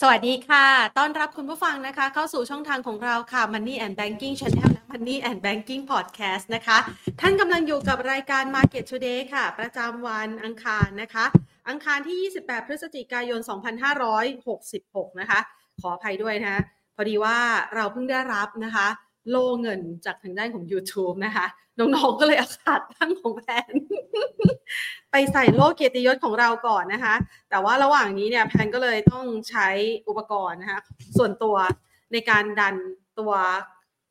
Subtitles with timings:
[0.00, 0.66] สวัสดีค่ะ
[0.98, 6.78] ต้อนรับคุณผู้ฟังนะคะ เข้าสู่ช่องทางของเราค่ะ Money and Banking Channel และ Money and Banking Podcast นะคะ
[7.20, 11.24] ท่านกำลังอยู่กับรายการ Market Today ค่ะ ประจำวันอังคารนะคะ
[11.68, 13.40] อังคารที่ 28 พฤศจิกายน
[14.30, 15.40] 2566 นะคะ
[15.80, 16.60] ขออภัยด้วยนะะ
[16.96, 17.38] พอดีว่า
[17.74, 18.86] เราเพิ่งได้รับนะคะ
[19.30, 21.46] โล่เงินจากทางด้านของ YouTube นะคะ
[21.78, 23.72] น้องๆก็เลยอาขาดตั้งของแพน
[25.10, 27.14] ไปใส่โล่เกียรติยศของเราก่อนนะคะ
[27.50, 29.68] แต่ว่าระหว่างนี้เนี่ยแพนก็เลยต้องใช้
[30.08, 30.80] อุปกรณ์นะคะ
[31.18, 31.56] ส่วนตัว
[32.12, 32.74] ในการดัน
[33.18, 33.32] ตัว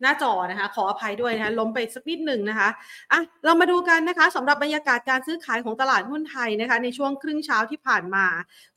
[0.02, 2.70] หน้าจอนะคะ ขออภัยด้วยนะคะล้มไปสักนิดหนึ่งนะคะ
[3.12, 8.26] อะเรามาดูกันนะคะสำหรับบรรยากาศการซื้อขายของตลาดหุ้นไทยนะคะ ในช่วงครึ่งเช้าที่ผ่านมา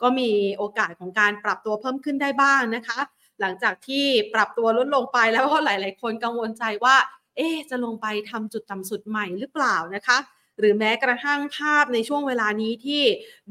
[0.02, 2.98] ก็มีโอกาสของการปรับตัวเพิ่มขึ้นได้บ้างนะคะ
[3.40, 6.96] หลังจากที่ปรับตัวลดลงไปแล้วก็หลาย ๆ คนกังวลใจว่า
[7.36, 10.18] เอ๊จะลงไปทำจุดต่ำสุดใหม่หรือเปล่านะคะ
[10.58, 13.02] หรือแม้กระทั่งภาพในช่วงเวลานี้ที่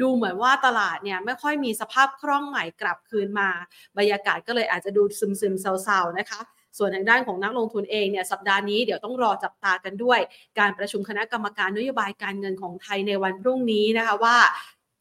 [0.01, 3.49] ดูเหมือนว่าตลาดเนี่ยไม่ค่อยมีสภาพคล่องใหม่กลับคืนมา
[3.97, 6.39] บรรยากาศก็เลยอาจจะดูซึมๆเศร้าๆนะคะ
[6.77, 10.19] ส่วนทางด้านของนักลงทุนเองเนี่ยสัปดาห์นี้เดี๋ยวต้องรอจับตากันด้วย
[10.59, 14.37] การประชุมคณะกรรมการนโยบายการเงินของไทยในวันพรุ่งนี้นะคะว่า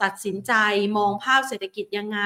[0.03, 0.53] ตัดสินใจ
[0.97, 2.21] มองภาพเศรษฐกิจยังไง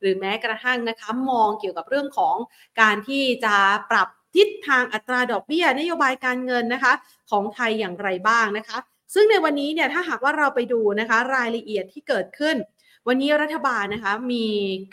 [0.00, 2.36] หรือแม้กระทั่งนะคะมองเกี่ยวกับเรื่องของ
[2.80, 3.56] การที่จะ
[3.90, 6.92] ปรับทิศทางอัตราดอกเบี้ยนโยบายการเงินนะคะ
[7.30, 8.78] ของไทยอย่างไรบ้างนะคะ
[9.14, 12.56] ซึ่งในวันนี้เนี่ยถ้าหากว่าเราไปดูนะคะรายละเอียดที่เกิดขึ้น
[13.08, 14.46] วันนี้รัฐบาลนะคะมี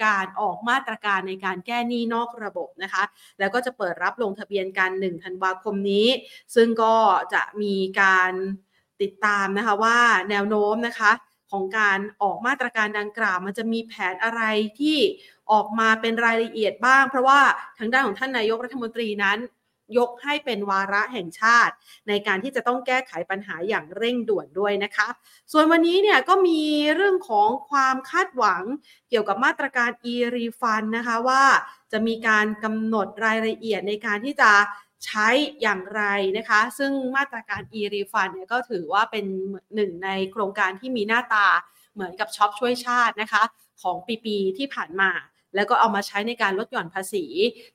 [0.05, 3.03] การออกมาตรการในการแก้หนี้นอกระบบนะคะ
[3.39, 6.07] แล้วก็จะเปิดรับลงทะเบียนกัน1ธันวาคมนี้
[6.55, 6.95] ซึ่งก็
[7.33, 8.31] จะมีการ
[9.01, 9.97] ติดตามนะคะว่า
[10.29, 11.11] แนวโน้มนะคะ
[11.51, 14.41] ของการออกมาตรการดังกล่าว มันจะมีแผนอะไร
[14.79, 14.97] ที่
[15.51, 17.39] ออกมาเป็นรายละเอียดบ้าง เพราะว่า
[17.77, 19.39] ทางด้านของท่านนายกรัฐมนตรีนั้น
[19.97, 21.73] ยกให้เป็นวาระแห่งชาติ
[22.07, 25.07] ในการที่จะต้องแก้ไขปัญหาอย่างเร่งด่วนด้วยนะคะ
[25.51, 26.61] ส่วนวันนี้เนี่ยก็มี
[26.95, 28.63] เรื่องของความคาดหวัง
[29.09, 31.43] เกี่ยวกับมาตรการ e-refund นะคะว่า
[31.91, 34.51] จะมีการกำหนดรายละเอียดในการที่จะ
[35.05, 35.27] ใช้
[35.61, 36.03] อย่างไร
[36.37, 39.25] นะคะ ซึ่งมาตรการ e-refund เนี่ยก็ถือว่าเป็น
[39.75, 41.47] หนึ่งในโครงการที่มีหน้าตา
[41.93, 43.43] เหมือนกับช็อปช่วยชาตินะคะ
[43.81, 45.11] ของปีๆที่ผ่านมา
[45.55, 47.25] แล้วก็เอามาใช้ในการลดหย่อนภาษี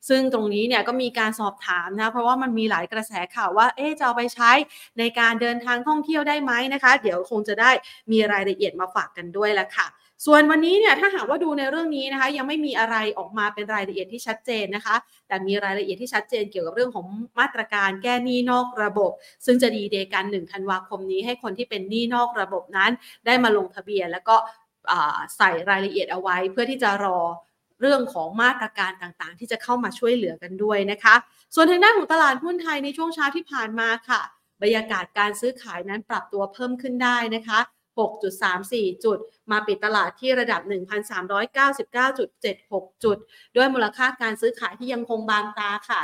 [0.09, 4.51] ซึ่งตรงนี้เนี่ยก็มีการสอบถามนะ เพราะว่ามันมีหลายกระแสข่าวว่า เอ๊จะเอาไปใช้
[4.99, 7.71] ในการเดินทางท่องเที่ยวได้ไหมนะคะ เดี๋ยวคงจะได้
[8.13, 9.87] มีรายละเอียดมาฝากกันด้วยละค่ะ
[10.27, 14.97] ส่วนวันนี้เนี่ยถ้าหากว่าดูในเรื่องนี้นะคะ ยังไม่มีอะไรออกมาเป็นรายละเอียดที่ชัดเจนนะคะ
[15.29, 17.07] แต่มีรายละเอียดที่ชัดเจนเกี่ยวกับเรื่องของ
[17.39, 19.13] มาตรการแก้หนี้นอกระบบ
[19.47, 22.91] ซึ่งจะดีเดย์กัน1ธันวาคมนี้ให้คนที่เป็นหนี้นอกระบบนั้น
[23.27, 24.37] ได้มาลงทะเบียน แล้วก็
[25.37, 27.19] ใส่รายละเอียดเอาไว้ เพื่อที่จะรอ
[27.81, 31.15] เรื่องของมาตรการต่างๆ ที่จะเข้ามาช่วยเหลือกันด้วยนะคะ
[31.55, 34.21] ส่วนทางด้านของตลาดหุ้นไทยในช่วงเช้าที่ผ่านมาค่ะ
[34.63, 37.61] บรรยากาศการซื้อขายนั้นปรับตัวเพิ่มขึ้นได้นะคะ
[38.49, 39.19] 6.34 จุด
[39.51, 40.61] มาปิดตลาดที่ระดับ
[41.83, 43.19] 1,399.76 จุด
[43.57, 46.01] ด้วยมูลค่าการซื้อขายที่ยังคงบางตาค่ะ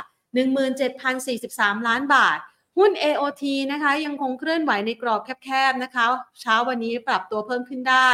[0.77, 2.39] 17,043 ล้านบาท
[2.77, 6.05] หุ้น AOT นะคะยังคงเคลื่อนไหวในกรอบแคบๆนะคะ
[6.41, 8.09] เช้าวันนี้ปรับตัวเพิ่มขึ้นได้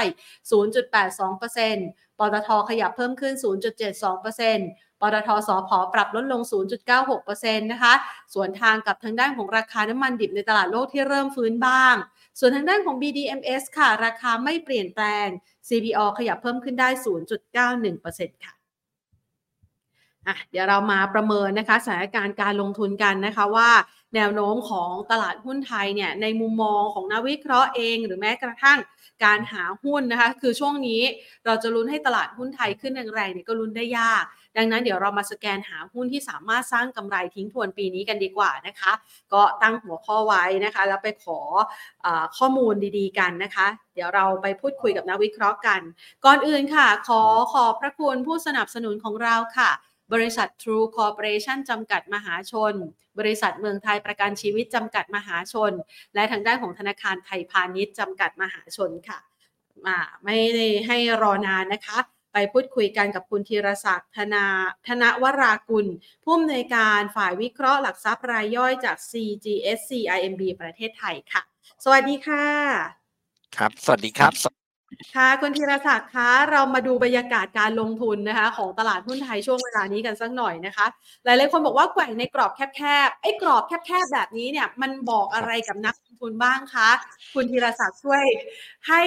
[1.02, 3.34] 0.82%ปตทขยับเพิ่มขึ้น
[3.98, 6.42] 0.72%ปตทสอพอปรับลดลง
[7.02, 7.94] 0.96%นะคะ
[8.34, 11.96] ส่วนทางกับทางด้านของราคาน้ำมันดิบในตลาดโลกที่เริ่มฟื้นบ้าง
[12.40, 15.28] ส่วนทางด้านของ BDMs ค่ะ ราคาไม่เปลี่ยนแปลง
[15.68, 16.90] CPO ขยับเพิ่มขึ้นได้
[17.56, 18.54] 0.91%ค่ะ
[20.28, 23.70] อะเดี๋ยวเรามาประเมินนะคะสถานการณ์การลงทุนกันนะคะว่า
[24.16, 28.80] แนวโน้มของตลาดหุ้นไทยเนี่ยในมุมมองของนักวิเคราะห์เองหรือแม้กระทั่ง
[29.24, 31.02] การหาหุ้นนะคะ คือช่วงนี้
[31.46, 34.24] เราจะลุ้นให้ตลาดหุ้นไทยขึ้นแรงๆเนี่ยก็ลุ้นได้ยาก
[34.58, 38.92] ดังนั้นเดี๋ยวเรามาสแกนหาหุ้นที่สามารถสร้างกำไรทิ้งทวนปีนี้กันดีกว่านะคะ
[39.34, 41.40] ก็ตั้งหัวข้อไว้นะคะ แล้วไปขอ
[42.06, 42.08] อ
[42.38, 45.82] ข้อมูลดีๆกันนะคะ เดี๋ยวเราไปพูดคุยกับนักวิเคราะห์กัน
[46.26, 47.22] ก่อนอื่นค่ะ ขอ
[47.54, 49.72] ขอบพระคุณผู้สนับสนุนของเราค่ะ
[50.14, 52.74] บริษัท True Corporation จำกัดมหาชน
[53.20, 55.72] บริษัทเมืองไทยประกันชีวิตจำกัดมหาชน
[56.16, 59.20] และทางด้านของธนาคารไทยพาณิชย์จำกัดมหาชนค่ะ
[60.26, 61.98] ไม่ได้ให้รอนานนะคะ
[62.40, 64.46] ไปพูดคุยกันกับคุณธีรศักดิ์ธนา
[64.88, 65.88] ธนวรากุล
[66.24, 71.42] ผู้อำนวยการฝ่ายวิเคราะห์หลักทรัพย์รายย่อยจาก CGSC IMB ประเทศไทยค่ะ
[71.84, 72.46] สวัสดีค่ะ
[73.58, 74.34] ครับ สวัสดีครับ
[75.16, 80.86] ค่ะคุณธีรศักดิ์คะเรามาดูบรรยากาศการลงทุนนะคะ ของตลาดหุ้นไทยช่วงเวลานี้กันสักหน่อยนะคะ
[81.26, 86.90] หลายๆคนบอกว่าแกว่งในกรอบแคบๆไอ้กรอบแคบๆแบบนี้เนี่ยมันบอกอะไรกับนักลง ทุนบ้างคะ
[87.34, 88.26] คุณธีรศักดิ์ช่วย
[88.88, 89.02] ให้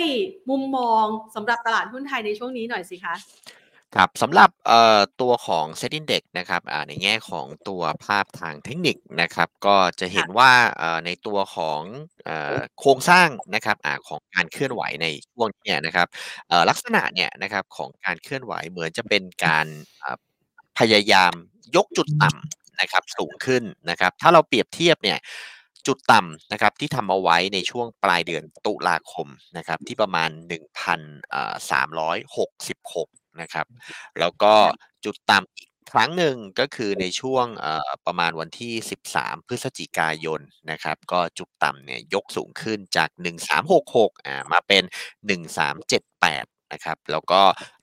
[0.50, 1.04] มุมมอง
[1.34, 3.16] สำหรับตลาดหุ้นไทยในช่วงนี้หน่อยสิคะ
[3.96, 11.82] ครับสำหรับเอ่อตัวของ Set Index นะครับอ่าในแง่ของตัวภาพทางเทคนิคนะครับ ก็จะเห็นค่ะว่าเอ่อในตัวของ
[12.24, 16.08] เอ่อโครงสร้างนะครับอ่าของการเคลื่อนไหวในช่วงนี้เนี่ยนะครับ
[16.48, 19.66] เอ่อลักษณะเนี่ยนะครับของการเคลื่อนไหวเหมือนจะเป็นการ
[20.02, 20.16] อ่า
[20.78, 21.32] พยายาม
[21.76, 25.18] ยกจุดต่ำนะครับสูงขึ้นนะครับ ถ้าเราเปรียบเทียบเนี่ย
[25.86, 33.66] จุดต่ำนะครับที่ทำเอาไว้ในช่วงปลายเดือนตุลาคมนะครับที่ประมาณ 1,366 นะครับ
[34.20, 34.54] แล้วก็
[35.04, 37.46] จุดต่ำอีกครั้งหนึ่งก็คือในช่วง
[38.06, 38.72] ประมาณวันที่
[39.12, 40.40] 13 พฤศจิกายน
[40.70, 43.08] นะครับ ก็จุดต่ำเนี่ยยกสูงขึ้นจาก
[43.68, 44.82] 1366อ่ามาเป็น
[45.58, 47.40] 1378 นะครับ แล้วก็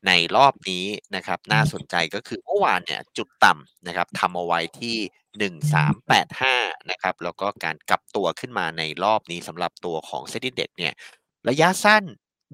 [0.07, 0.85] ในรอบนี้
[1.15, 4.97] นะครับน่าสนใจก็คือเมื่อวานเนี่ยจุดต่ำนะครับทำเอาไว้ที่
[5.39, 6.55] 1385
[6.91, 10.93] นะครับ แล้วก็การกลับตัวขึ้นมาในรอบนี้สำหรับตัวของ Set Index เนี่ย
[11.49, 12.03] ระยะสั้น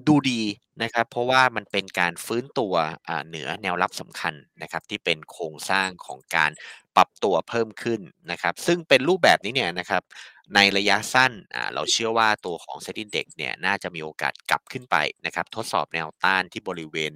[0.08, 0.42] ดูดี
[0.82, 2.74] นะครับ เพราะว่ามันเป็นการฟื้นตัว
[3.08, 6.50] อ่าเหนือแนวรับสำคัญนะครับ ที่เป็นโครงสร้างของการ
[6.96, 8.00] ปรับตัวเพิ่มขึ้น
[8.30, 10.02] นะครับ ซึ่งเป็นรูปแบบนี้เนี่ยนะครับ
[10.54, 14.96] ในระยะสั้นอ่าเราเชื่อว่าตัวของ Set Index เนี่ยน่าจะมีโอกาสกลับขึ้นไป
[15.26, 17.12] นะครับทดสอบแนวต้านที่บริเวณ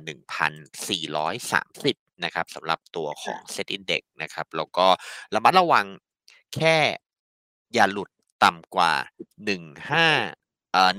[0.71, 4.87] 1,430 นะครับสำหรับตัวของ Set Index นะครับแล้วก็
[5.35, 5.87] ระมัดระวัง
[6.55, 6.77] แค่
[7.75, 8.11] อย่าหลุด
[8.45, 8.93] ต่ำกว่า
[9.79, 10.91] 15เอ่อ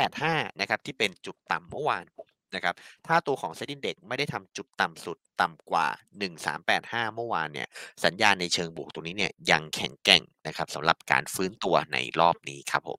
[0.00, 2.04] 1385 นะครับที่เป็นจุดต่ำเมื่อวาน
[2.54, 2.74] นะครับ
[3.06, 5.86] ถ้าตัวของ Set Index ไม่ได้ทำจุดต่ำสุดต่ำกว่า
[6.50, 7.68] 1385 เมื่อวานเนี่ย
[8.04, 12.98] สัญญาณในเชิงบวกตรงนี้เนี่ยยังแข็งแกร่งนะครับสำหรับการฟื้นตัวในรอบนี้ครับผม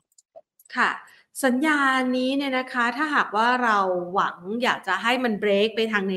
[0.76, 0.92] ค่ะ
[1.44, 3.78] สัญญาณนี้เนี่ยนะคะถ้าหากว่าเรา
[4.14, 6.14] หวังอยากจะให้มันเบรกไปทางใน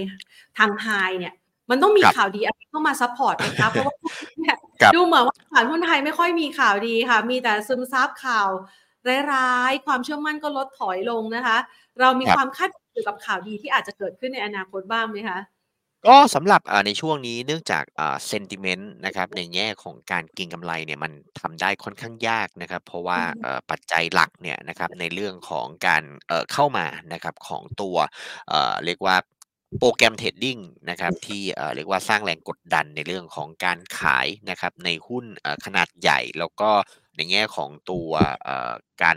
[0.59, 1.35] ทาง High เนี่ย
[1.71, 3.95] มันต้องมีครับข่าวดีอะไรเข้ามา support ไหมคะเพราะว่า
[4.41, 8.49] เนี่ยครับดูเหมือนว่าตลาดหุ้นไทยไม่ค่อยมีข่าวดีค่ะ มีแต่ซึมซับข่าว
[9.33, 11.59] ร้ายๆ ความเชื่อมั่นก็ลดถอยลงนะคะ
[12.01, 15.39] เรามีครับความคาดหวัง เกี่ยวกับข่าวดีที่อาจจะเกิดขึ้นในอนาคตบ้างไหมคะ
[16.07, 27.97] ก็สำหรับอ่าในช่วงนี้เนื่องจากอ่า sentiment นะครับในแง่ของการเก็งกำไรเนี่ยมันทำได้ค่อนข้างยากนะครับ เพราะว่าอือฮึเอ่อปัจจัยหลักเนี่ยนะครับในเรื่องของการเอ่อเข้ามานะครับของตัว
[28.49, 29.17] เอ่อเรียกว่า
[29.79, 30.59] program trading
[30.91, 36.71] นะครับที่เอ่อเรียกว่าสร้างแรงกดดันในเรื่องของการขายนะครับในหุ้นเอ่อขนาดใหญ่แล้วก็
[37.17, 38.11] ในแง่ของตัว
[38.45, 39.17] เอ่อการ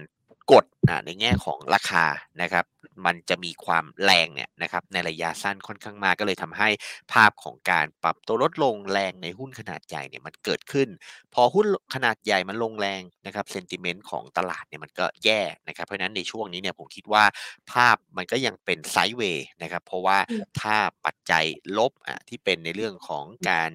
[0.52, 2.06] กดอ่าในแง่ของราคา
[2.42, 2.66] นะครับ
[3.06, 6.70] มันจะมีความแรงเนี่ยนะครับในระยะสั้นค่อนข้างมากก็เลยทำให้
[7.14, 10.90] ภาพของการปรับตัวลดลงแรงในหุ้นขนาดใหญ่เนี่ยมันเกิดขึ้น
[11.34, 17.24] พอหุ้นขนาดใหญ่มันลงแรงนะครับเซนติเมนต์ของตลาดเนี่ยมันก็แย่นะครับเพราะฉะนั้นในช่วงนี้เนี่ยผมคิดว่า
[17.72, 20.18] ภาพมันก็ยังเป็นไซด์เวย์นะครับเพราะว่า
[20.62, 20.76] ถ้า
[21.06, 21.46] ปัจจัย
[21.78, 23.72] ลบอะที่เป็นในเรื่องของการ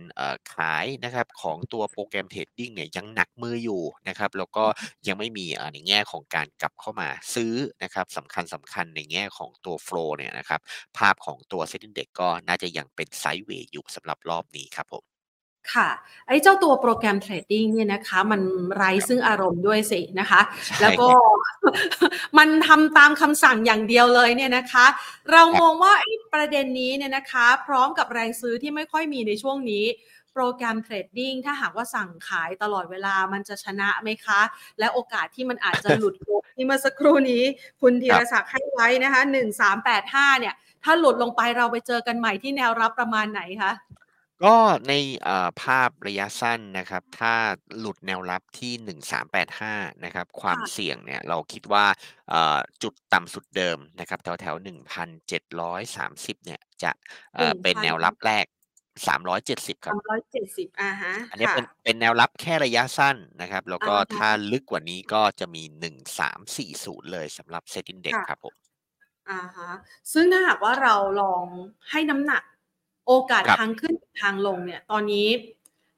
[0.53, 4.65] ขายนะครับของตัว program trading เนี่ยยังหนักมืออยู่นะครับแล้วก็
[5.07, 10.61] ยังไม่มีในแง่ของการกลับเข้ามาซื้อนะครับสำคัญสำคัญในแง่ของตัว flow เนี่ยนะครับ
[10.99, 15.12] ภาพของตัว SET Index ก็น่าจะยังเป็น sideway อยู่สำหรับรอบนี้ครับผม
[15.73, 15.89] ค่ะ
[16.29, 18.41] ไอ้เจ้าตัว program trading เนี่ยนะคะ มัน
[18.75, 21.09] ไร้ซึ่งครับอารมณ์ด้วยสินะคะใช่แล้วก็
[22.39, 24.87] มันทำตามคำสั่งอย่างเดียวเลยเนี่ยนะคะ
[25.31, 29.85] เราครับมองว่าไอ้ประเด็นนี้เนี่ยนะคะ พร้อมกับแรงซื้อที่ไม่ค่อยมีในช่วงนี้
[30.33, 34.41] โปรแกรมเทรดดิ้งถ้าหากว่าสั่งขายตลอดเวลามันจะชนะไหมคะ
[34.79, 37.43] และโอกาสที่มันอาจจะหลุดโลงที่เมื่อสักครู่นี้
[37.81, 39.21] คุณธีครับรศักดิ์ให้ไว้นะคะ
[39.81, 40.55] 1385เนี่ย
[40.85, 43.73] ถ้าหลุดลงไปเราไปเจอกันใหม่ที่แนวรับประมาณไหนคะ
[44.45, 44.57] ก็
[44.89, 44.93] ใน
[45.23, 47.35] เอ่อภาพระยะสั้นนะครับ ถ้า
[47.79, 49.75] หลุดแนวรับที่ 1385
[50.05, 51.87] นะครับ ความค่ะ เสี่ยงเนี่ยเราคิดว่า
[52.31, 56.91] เอ่อจุดต่ำสุดเดิมนะครับ แถวๆ1,730 เนี่ย จะ
[57.37, 58.47] หนึ่เอ่อเป็นแนงพันวรับแรก
[59.07, 68.55] 370ครับ370อะฮะ อันนี้ค่ะ เป็นเป็นแนวรับแค่ระยะสั้นนะครับ แล้วอะก็ถ้าฮะลึกกว่านี้ก็จะมี 1340 เลยสำหรับ Set Index ครับค่ะผม
[69.31, 69.71] อะฮะ
[70.13, 71.45] ซึ่งถ้าหากว่าเราลอง
[71.91, 72.43] ให้น้ำหนัก
[73.13, 75.29] โอกาสครับทางขึ้นทางลงเนี่ย ตอนนี้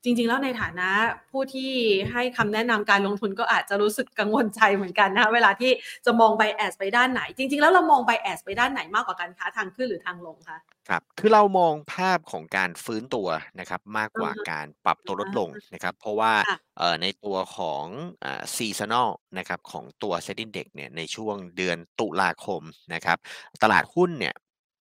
[0.06, 0.90] จริง ๆ แล้วในฐานะ
[1.30, 1.72] ผู้ที่
[2.12, 5.70] ให้คำแนะนำการลงทุนก็อาจจะรู้สึกกังวลใจเหมือนกันนะคะเวลาที่
[6.06, 13.28] จะมอง bias ไปด้านไหน จริง ๆ แล้วเรามอง bias ไปด้านไหนมากกว่ากันคะทางขึ้นหรือทางลงคะครับคือเรามองภาพของการฟื้นตัว
[13.60, 17.84] นะครับมากกว่าอะฮะการปรับตัวลดลงนะครับเพราะว่าค่ะเอ่อในตัวของ
[18.24, 22.62] อ่า seasonal นะครับของตัว Set Index เนี่ยในช่วงเดือนตุลาคม
[22.94, 23.18] นะครับ
[23.62, 24.34] ตลาดหุ้นเนี่ย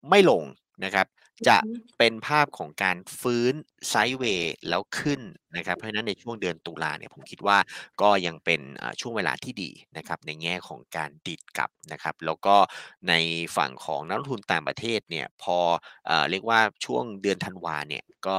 [0.10, 0.44] ไม่ลง
[0.86, 1.08] นะครับ
[1.48, 3.54] จะอือฮึเป็นภาพของการฟื้น
[3.90, 5.22] ไซด์เวย์แล้วขึ้น
[5.56, 7.58] นะครับ เพราะฉะนั้นในช่วงเดือนตุลาเนี่ยผมคิดว่า
[8.02, 12.56] ก็ยังเป็นอ่าช่วงเวลาที่ดีนะครับในแง่ของการดีดกลับนะครับ แล้วก็
[13.10, 13.14] ใน
[13.58, 15.58] ฝั่งของนักลงทุนต่างประเทศเนี่ยพอ
[16.06, 18.38] เอ่อเรียกว่าช่วงเดือนธันวาเนี่ยก็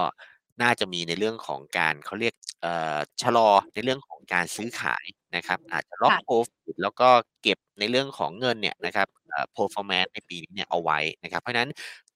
[0.62, 5.04] น่าจะมีในเรื่องของการเขาเรียกเอ่อชะลอในเรื่องของการซื้อขาย
[5.36, 7.08] นะครับ อาจจะล็อกค่ะ Profit แล้วก็
[7.42, 11.70] เก็บในเรื่องของเงินเนี่ยนะครับเอ่อ performance ในปีนี้เนี่ยเอาไว้นะครับ เพราะฉะนั้น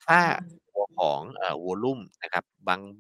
[0.06, 2.44] ถ้าอือฮึ ตัวของเอ่อวอลลุ่มนะครับ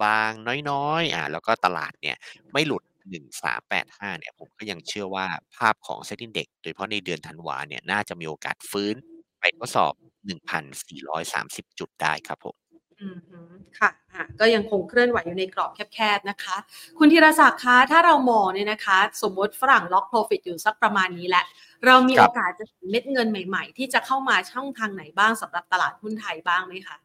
[0.02, 2.16] บางๆ น้อยๆอ่าแล้วก็ตลาดเนี่ย
[2.52, 8.96] ไม่หลุด 1385 เนี่ยผมก็ยังเชื่อว่าภาพของ Set Index โดยเฉพาะในเดือนธันวาเนี่ยน่าจะมีโอกาสฟื้น
[9.40, 9.92] ไปทดสอบ
[10.26, 12.56] 1,430 จุดได้ครับผม
[13.02, 13.38] อือฮึ
[13.78, 16.56] ค่ะอะก็ยังคงเคลื่อนไหวอยู่ในกรอบแคบๆนะคะ
[16.98, 21.44] คุณธีรศักดิ์คะถ้าเรามองเนี่ยนะคะ สมมติฝรั่งล็อก profit อยู่สักประมาณนี้แหละ
[21.86, 26.96] เรามีครัโอบกาสจะเห็นเม็ดเงินใหม่ๆ ที่จะเข้ามาช่องทางไหนบ้างสำหรับตลาดหุ้นไทยบ้างไหมคะ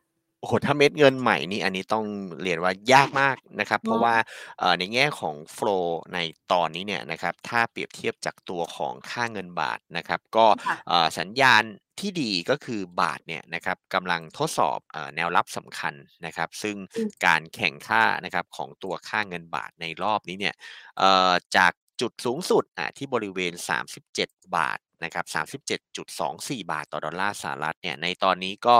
[0.43, 2.05] โอ้โฮถ้าเม็ดเงินใหม่นี่อันนี้ต้อง
[2.43, 4.15] เรียนว่ายากมากนะครับ เพราะว่า
[4.59, 6.19] เอ่อในแง่ของโฟลว์ใน
[6.51, 11.63] ตอนนี้เนี่ยนะครับถ้าเปรียบเทียบจากตัวของค่าเงินบาทนะครับ ก็ค่ะเอ่อสัญญาณ
[11.99, 15.93] ที่ดีก็คือบาทเนี่ยนะครับกำลังทดสอบเอ่อแนวรับสำคัญ
[16.25, 20.55] นะครับ ซึ่งอืมการแข่งค่านะครับของตัวค่าเงินบาทในรอบนี้เนี่ย
[20.99, 21.71] เอ่อจาก
[22.01, 28.75] จุดสูงสุดอะที่บริเวณ 37 บาท นะครับ37.24 บาทต่อดอลลาร์สหรัฐเนี่ยในตอนนี้ก็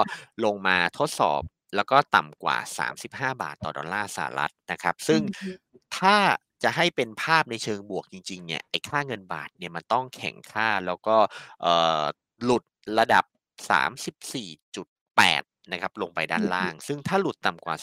[0.46, 1.42] ลงมาทดสอบ
[1.76, 5.50] แล้วก็ต่ำกว่า 35 บาทต่อดอลลาร์สหรัฐนะครับ ซึ่งอือฮึ
[5.98, 6.16] ถ้า
[6.64, 11.18] จะให้เป็นภาพในเชิงบวกจริงๆเนี่ยไอ้ค่าเงินบาทเนี่ยมันต้องแข็งค่าแล้วก็
[11.62, 12.04] เอ่อ
[12.44, 12.64] หลุด
[13.00, 13.26] ระดับ
[13.72, 17.76] 34.8 นะครับลงไปด้านล่าง ซึ่งถ้าหลุดต่ำกว่า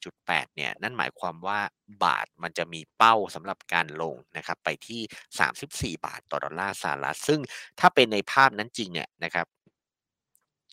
[0.00, 1.60] 34.8 เนี่ย นั่นหมายความว่า
[2.04, 7.40] บาทมันจะมีเป้าสำหรับการลงนะครับไปที่ 34 บาทต่อดอลลาร์สหรัฐ ซึ่ง
[7.80, 9.46] ถ้าเป็นในภาพนั้นจริงเนี่ยนะครับ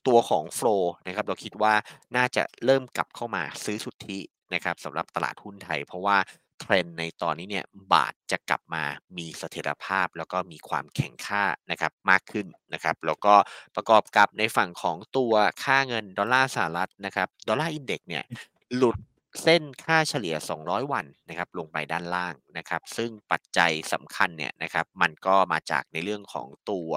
[0.07, 1.73] ตัวของโฟลว์นะครับเราคิดว่า
[2.15, 4.19] น่าจะเริ่มกลับเข้ามาซื้อสุทธิ
[4.53, 6.17] นะครับสำหรับตลาดหุ้นไทย เพราะว่า
[6.61, 8.83] เทรนด์ในตอนนี้เนี่ยบาทจะกลับมา
[9.17, 13.35] มีเสถียรภาพ แล้วก็มีความแข็งค่านะครับมากขึ้นนะครับแล้วก็
[13.75, 18.23] ประกอบกับในฝั่งของตัวค่าเงินดอลลาร์สหรัฐนะครับดอลลาร์อินเด็กซ์เนี่ย
[18.75, 18.97] หลุด
[19.43, 26.91] เส้นค่าเฉลี่ย 200 วันนะครับลงไปด้านล่างนะครับ ซึ่งปัจจัยสำคัญเนี่ยนะครับมันก็มาจากในเรื่องของตัว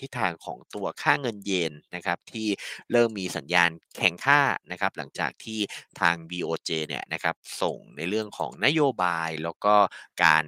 [0.00, 2.48] ทิศทางของตัวค่าเงินเยนนะครับที่
[2.92, 5.60] เริ่มมีสัญญาณแข็งค่านะครับหลังจากที่
[6.00, 9.74] ทาง BOJ เนี่ยนะครับส่งในเรื่องของนโยบายแล้วก็
[10.24, 10.44] การ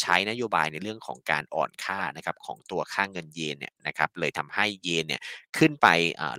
[0.00, 5.20] ใช้นโยบายในเรื่องของการอ่อนค่านะครับของตัวค่าเงินเยนเนี่ยนะครับเลยทำให้เยนเนี่ย
[5.58, 5.86] ขึ้นไป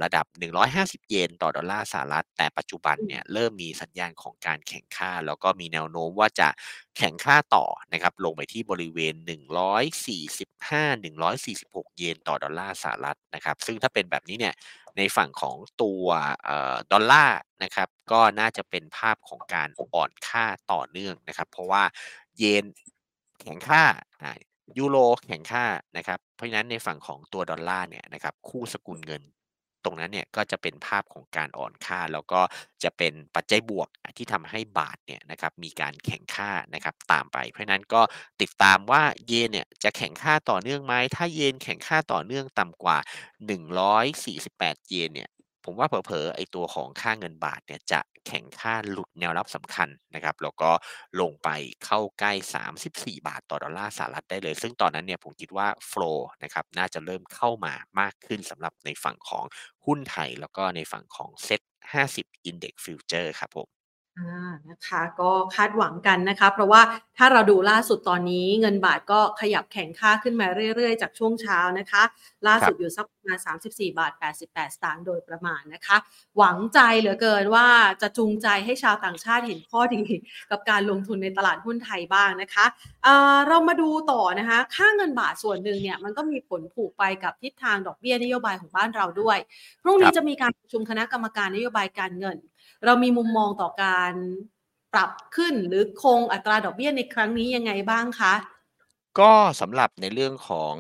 [0.04, 0.26] ระดับ
[0.68, 6.50] 150 เยนต่อดอลลาร์สหรัฐแต่ปัจจุบันเนี่ยเริ่มมีสัญญาณของการแข่งค่า แล้วก็มีแนวโน้มว่าจะ
[6.98, 14.56] แข่งค่าต่อนะครับลงไปที่บริเวณ 145-146 เยนต่อดอลลาร์สหรัฐนะครับ ซึ่งถ้าเป็นแบบนี้เนี่ย
[14.98, 16.06] ในฝั่งของตัว
[16.48, 21.84] ออดอลลาร์นะครับก็น่าจะเป็นภาพของการอ่อนค่าต่อเนื่องนะครับ เพราะว่า
[22.38, 22.66] เยน
[23.42, 23.84] แข็งค่า
[24.22, 24.32] อ่า
[24.78, 25.66] ยูโรแข็งค่า
[25.98, 29.24] นะครับเพราะฉะนั้นในฝั่งของตัวดอลลาร์เนี่ยนะครับคู่สกุลเงิน
[29.86, 32.42] ตรงนั้นเนี่ยก็จะเป็นภาพของการอ่อนค่า แล้วก็
[32.84, 38.02] จะเป็นปัจจัยบวกที่ทำให้บาทเนี่ยนะครับมีการแข่งค่านะครับตามไป เพราะฉะนั้นก็
[38.42, 42.98] ติดตามว่าเยนเนี่ยจะแข่งค่าต่อเนื่องไหมถ้าเยนแข่งค่าต่อเนื่องต่ำกว่า
[43.46, 45.30] 148 เยนเนี่ย
[45.64, 50.72] ผมว่าเผลอๆไอตัวของค่าเงินบาทเนี่ยจะ แข่งค่าหลุดแนวรับสำคัญนะครับแล้วก็
[51.22, 51.50] ลงไป
[51.86, 59.46] เข้าใกล้ 34 บาทต่อดอลลาร์สหรัฐได้เลย ซึ่งตอนนั้นเนี่ยผมคิดว่าโฟล์นะครับน่าจะเริ่มเข้ามามากขึ้นสำหรับในฝั่งของ
[59.86, 61.62] หุ้นไทย แล้วก็ในฝั่งของเซ็ต
[61.94, 63.77] 50 Index Future ครับผม
[64.70, 66.82] นะคะก็คาดหวังกันนะคะ เพราะว่า
[67.18, 72.04] ถ้าเราดูล่าสุดตอนนี้เงินบาทก็ขยับแข็งค่าขึ้นมาเรื่อยๆ จากช่วงเช้านะคะ
[72.48, 75.98] ล่าสุดอยู่สักประมาณ34 บาท 88 สตางค์โดยประมาณนะคะ
[76.38, 77.68] หวังใจเหลือเกินว่า
[78.02, 80.02] จะจูงใจให้ชาวต่างชาติเห็นข้อดี
[80.52, 82.66] กับการลงทุนในตลาดหุ้นไทยบ้างนะคะ
[83.04, 89.38] เอ่อเรามาดูต่อนะคะ ค่าเงินบาทส่วนหนึ่งเนี่ยมันก็มีผลผูกไปกับทิศทางดอกเบี้ยนโยบายของบ้านเราด้วย
[89.84, 92.38] พรุ่งคนี้รับจะมีการประชุมคณะกรรมการนโยบายการเงิน
[92.86, 94.14] เรามีมุมมองต่อการ
[94.94, 98.34] ปรับขึ้นหรือคงอัตราดอกเบี้ยในครั้งนี้ยังไงบ้างคะ
[99.20, 99.32] ก็
[99.62, 100.74] สำหรับในเรื่องของ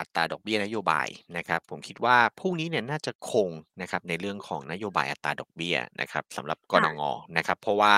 [0.00, 7.00] อัตราดอกเบี้ยนโยบายนะครับผมคิดว่าพรุ่งนี้เนี่ยน่าจะคงนะครับในเรื่องของนโยบายอัตราดอกเบี้ยนะครับสำหรับกค่ะนง
[7.36, 7.92] นะครับเพราะว่า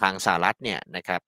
[0.00, 1.20] ทางสหรัฐเนี่ยนะครับ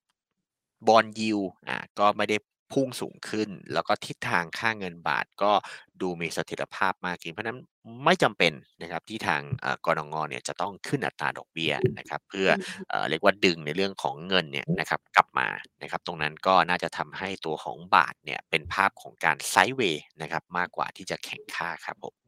[0.88, 1.38] บอนยิว
[1.68, 2.36] อ่าก็ไม่ได้
[2.72, 5.52] พุ่งสูงขึ้น แล้วก็ทิศทางค่าเงินบาทก็
[6.00, 7.60] ดูมีเสถียรภาพมากขึ้น เพราะฉะนั้น
[8.04, 12.48] ไม่จำเป็นนะครับที่ทางเอ่อกนงเนี่ยจะต้องขึ้นอัตราดอกเบี้ยนะครับเพื่อ
[12.88, 15.48] เอ่อเรียกว่าดึงในเรื่องของเงินเนี่ยนะครับกลับมา
[15.82, 22.27] นะครับตรงนั้นก็น่าจะทำให้ตัวของบาทเนี่ยเป็นภาพของการไซด์เวย์นะครับมากกว่าที่จะแข็งค่าครับผม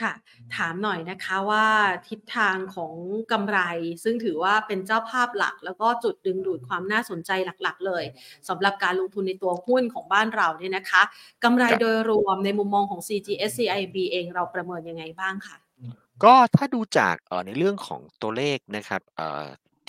[0.00, 0.12] ค่ะ
[0.56, 1.66] ถามหน่อยนะคะว่า
[2.08, 2.94] ทิศทางของ
[3.32, 3.58] กำไร
[4.04, 7.30] ซึ่งถือว่าเป็นเจ้าภาพหลัก แล้วก็จุดดึงดูดความน่าสนใจ
[7.62, 8.04] หลักๆ เลย
[8.48, 11.02] สำหรับการลงทุนในตัวหุ้นของบ้านเราเนี่ยนะคะ
[11.44, 15.56] กำไรครับโดยรวมในมุมมองของ CGS CIB เองเราประเมินยังไงบ้างคะ
[16.24, 19.44] ก็ถ้าดูจากเอ่อในเรื่องของตัวเลขนะครับเอ่อ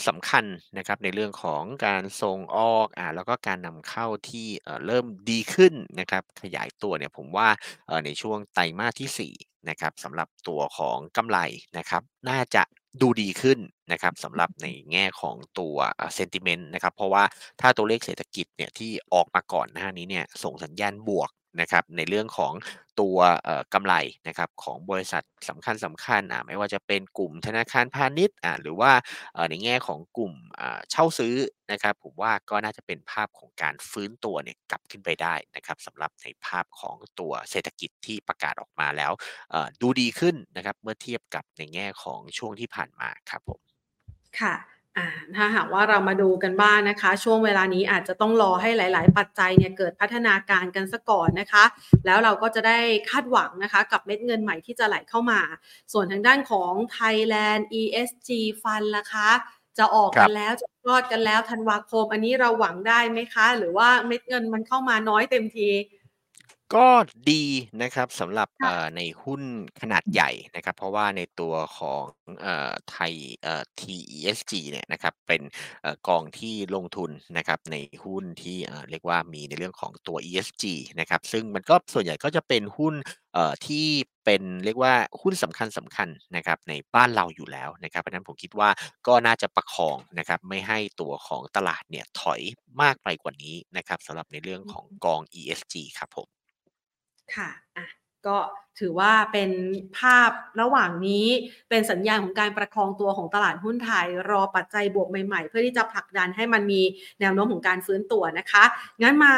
[0.08, 0.46] สำคัญ
[0.78, 7.48] นะครับในเรื่องของการส่งออกอ่าแล้วก็การนำเข้าที่เอ่อเริ่มดีขึ้นนะครับขยายตัวเนี่ยผมว่า
[7.88, 9.34] เอ่อในช่วงไตรมาสที่4
[9.70, 11.38] นะครับสำหรับตัวของกำไร
[11.78, 12.64] นะครับน่าจะ
[13.02, 13.60] ดูดีขึ้น
[13.92, 15.76] นะครับสำหรับในแง่ของตัว
[16.16, 17.24] เซนติเมนต์นะครับเพราะว่า
[17.62, 22.54] ถ้าตัวเลขเศรษฐกิจเนี่ยที่ออกมาก่อนหน้านี้เนี่ยส่งสัญญาณบวก นะครับในเรื่องของ
[23.02, 23.94] ตัวเอ่อกำไร
[24.28, 25.66] นะครับของบริษัทสำ
[26.06, 28.92] คัญๆอ่าไม่ว่าจะเป็นกลุ่มธนาคารพาณิชย์อ่าหรือว่า
[29.50, 31.36] ในแง่ของกลุ่มอ่าเช่าซื้อ
[31.72, 39.12] นะครับผมว่าก็น่าจะเป็นภาพของการฟื้นตัวเนี่ยกลับขึ้นไปได้นะครับสำหรับในภาพของตัวเศรษฐกิจที่ประกาศออกมาแล้ว
[39.52, 43.62] เอ่อดูดีขึ้นนะครับเมื่อเทียบกับในแง่ของช่วงที่ผ่านมาครับผม
[44.40, 44.54] ค่ะ
[45.36, 51.64] ถ้าหากว่าเรามาดูกันบ้างนะคะ ช่วงเวลานี้อาจจะต้องรอให้หลาย ๆ ปัจจัยเนี่ยเกิดพัฒนาการกันซะก่อนนะคะ
[52.06, 52.80] แล้วเราก็จะได้
[53.10, 55.42] คาดหวังนะคะกับเม็ดเงินใหม่ที่จะไหลเข้ามา
[55.94, 58.30] ส่วนทางด้านของ Thailand ESG
[58.62, 59.30] Fund ล่ะคะ
[59.78, 65.70] จะออกครักับนแล้วจะยอดกันแล้วธันวาคม อันนี้เราหวังได้ไหมคะ หรือว่าเม็ดเงินมันเข้ามาน้อยเต็มที
[66.76, 66.88] ก็
[67.32, 67.44] ดี
[67.82, 69.42] นะครับสำหรับค่ะ เอ่อในหุ้น
[69.82, 72.04] ขนาดใหญ่นะครับ เพราะว่าในตัวของ
[72.42, 73.14] เอ่อไทย
[73.44, 75.42] เอ่อ TESG เนี่ยนะครับเป็น
[75.82, 82.94] เอ่อกองที่ลงทุนนะครับในหุ้นที่เอ่อเรียกว่ามีในเรื่องของตัว ESG นะครับซึ่งมันก็ส่วนใหญ่ก็จะเป็นหุ้น
[83.34, 83.86] เอ่อที่
[84.26, 88.70] เป็นเรียกว่าหุ้นสำคัญสำคัญนะครับในบ้านเราอยู่แล้วนะครับเพราะฉะนั้นผมคิดว่า
[89.08, 92.42] ก็น่าจะประคองนะครับไม่ให้ตัวของตลาดเนี่ยถอย
[92.82, 96.41] มากไปกว่านี้นะครับสำหรับในเรื่องของกอง ESG ครับผม
[97.36, 97.86] ค่ะอะ
[98.28, 98.38] ก็
[98.80, 99.50] ถือว่าเป็น
[100.00, 101.28] ภาพระหว่างนี้
[101.70, 106.82] เป็นสัญญาณของการประคองตัวของตลาดหุ้นไทย รอปัจจัยบวกใหม่ๆ เพื่อที่จะผลักดันให้มันมี
[107.22, 108.64] แนวโน้มของการฟื้นตัวนะคะ
[109.02, 109.34] งั้นมา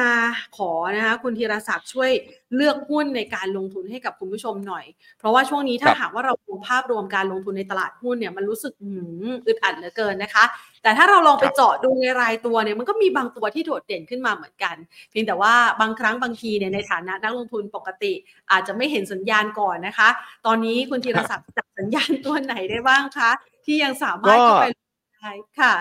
[0.57, 2.11] ขอนะคะคุณธีรศักดิ์ช่วย
[2.55, 4.85] เลือกหุ้นในการลงทุนให้กับคุณผู้ชมหน่อย
[5.19, 10.43] เพราะว่าช่วงนี้ถ้าหากว่าเราดูภาพรวมการลงทุนในตลาดหุ้นเนี่ยมันรู้สึกหืมอึดอัดเหลือเกินนะคะ
[10.83, 14.75] แต่ถ้าเราลองไปเจาะดูในรายตัวเนี่ยมันก็มีบางตัวที่โดดเด่นขึ้นมาเหมือนกัน
[15.09, 18.13] เพียงแต่ว่าบางครั้งบางทีเนี่ยในฐานะนักลงทุนปกติ
[18.51, 20.09] อาจจะไม่เห็นสัญญาณก่อนนะคะ
[20.45, 23.29] ตอนนี้คุณธีรศักดิ์จับสัญญาณตัวไหนได้บ้างคะ
[23.65, 25.73] ที่ยังสามารถเข้าไปลงทุนได้ค่ะ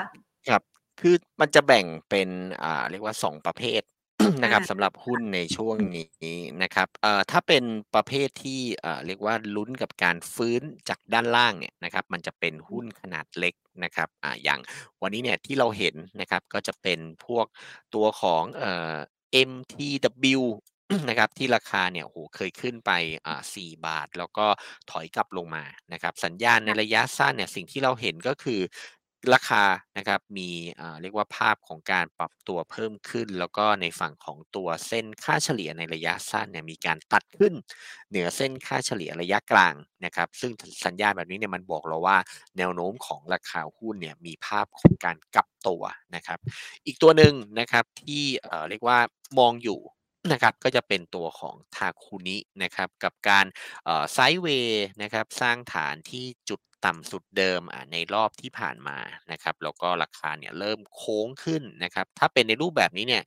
[0.48, 0.62] ครับ
[1.00, 2.28] คือมันจะแบ่งเป็น
[2.62, 3.82] อ่าเรียกว่า 2 ประเภท
[4.42, 14.60] นะครับอาสำหรับหุ้นในช่วงนี้นะครับเอ่อถ้าเป็นประเภทที่เอ่อเรียกว่าลุ้นกับการฟื้นจากด้านล่างเนี่ยนะครับมันจะเป็นหุ้นขนาดเล็กนะครับอ่าอย่าง
[15.02, 17.46] วันนี้เนี่ยที่เราเห็นนะครับก็จะเป็นพวก
[17.94, 18.96] ตัวของเอ่อ
[19.50, 20.42] MTW
[21.08, 22.90] นะครับที่ราคาเนี่ยโอ้โหเคยขึ้นไป
[23.26, 24.46] อ่า4บาท แล้วก็
[24.90, 28.60] ถอยกลับลงมานะครับสัญญาณในระยะสั้นเนี่ยสิ่งที่เราเห็นก็คือ
[29.34, 29.64] ราคา
[29.98, 37.54] นะครับมีอ่าเรียกว่าภาพของการปรับตัวเพิ่มขึ้น แล้วก็ในฝั่งของตัวเส้นค่าเฉลี่ยในระยะสั้นเนี่ยมีการตัดขึ้น
[38.10, 40.52] เหนือเส้นค่าเฉลี่ยระยะกลางนะครับซึ่ง
[40.86, 42.18] สัญญาณแบบนี้เนี่ยมันบอกเราว่า
[42.58, 45.82] แนวโน้มของราคาหุ้นเนี่ยมีภาพของการกลับตัว
[46.14, 46.38] นะครับ
[46.86, 48.98] อีกตัวหนึ่งนะครับที่เอ่อเรียกว่า
[49.38, 49.80] มองอยู่
[50.30, 53.46] นะครับก็จะเป็นตัวของทาคุนินะครับกับการ
[54.12, 57.60] ไซด์เวย์นะครับสร้างฐานที่จุดต่ำสุดเดิม
[57.92, 58.98] ในรอบที่ผ่านมา
[59.32, 63.22] นะครับแล้วก็ราคาเนี่ยเริ่มโค้งขึ้นนะครับถ้าเป็นในรูปแบบนี้เนี่ย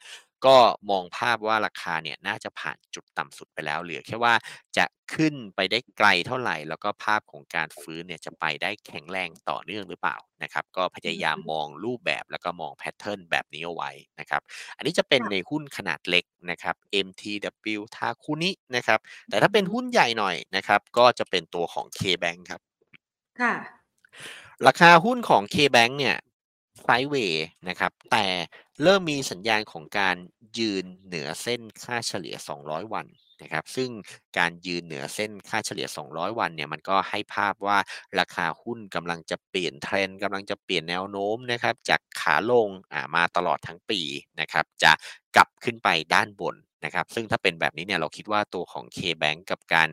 [0.47, 0.57] ก็
[0.89, 4.33] มองภาพว่าราคาเนี่ยน่าจะผ่านจุดต่ำสุดไปแล้ว เหลือแค่ว่า
[4.77, 14.41] จะขึ้นไปได้ไกลเท่าไหร่ แล้วก็ภาพของการฟื้นเนี่ยจะไปได้แข็งแรงต่อเนื่องหรือเปล่านะครับก็พยายามมองรูปแบบแล้วก็มองแพทเทิร์นแบบนี้เอาไว้นะครับ
[14.77, 22.61] อันนี้จะเป็นค่ะในหุ้นขนาดเล็กนะครับ MTW ทาคุนินะครับแต่ถ้าเป็นหุ้นใหญ่หน่อยนะครับก็จะเป็นตัวของ KBank ครับ
[23.41, 23.53] ค่ะ
[24.67, 26.17] ราคาหุ้นของ KBank เนี่ย
[26.83, 28.25] ไซด์เวย์นะครับแต่
[28.83, 30.17] เริ่มมีสัญญาณของการ
[30.59, 33.07] ยืนเหนือเส้นค่าเฉลี่ย 200 วัน
[33.41, 33.89] นะครับ ซึ่ง
[34.37, 37.77] การยืนเหนือเส้นค่าเฉลี่ย 200 วันเนี่ยมันก็ให้ภาพว่า
[38.19, 44.01] ราคาหุ้นกำลังจะเปลี่ยนเทรนด์กำลังจะเปลี่ยนแนวโน้มนะครับจากขาลงามาตลอดทั้งปี
[44.39, 44.91] นะครับจะ
[45.35, 49.89] กลับขึ้นไปด้านบนนะครับซึ่งถ้าเป็นแบบนี้เนี่ยเราคิดว่าตัวของ KBank กับการ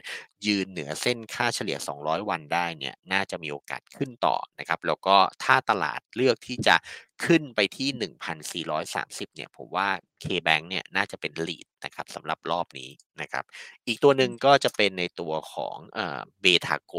[0.47, 6.77] ยืนเหนือเส้นค่าเฉลี่ย 200 วันได้เนี่ยน่าจะมีโอกาสขึ้นต่อนะครับแล้วก็ถ้าตลาดเลือกที่จะ
[7.25, 9.89] ขึ้นไปที่ 1,430 เนี่ย ผมว่า
[10.25, 13.45] KBank เนี่ยน่าจะเป็น lead นะครับสำหรับรอบนี้นะครับ
[13.87, 16.95] อีกตัวหนึ่งก็จะเป็นในตัวของเอ่อเบทาโก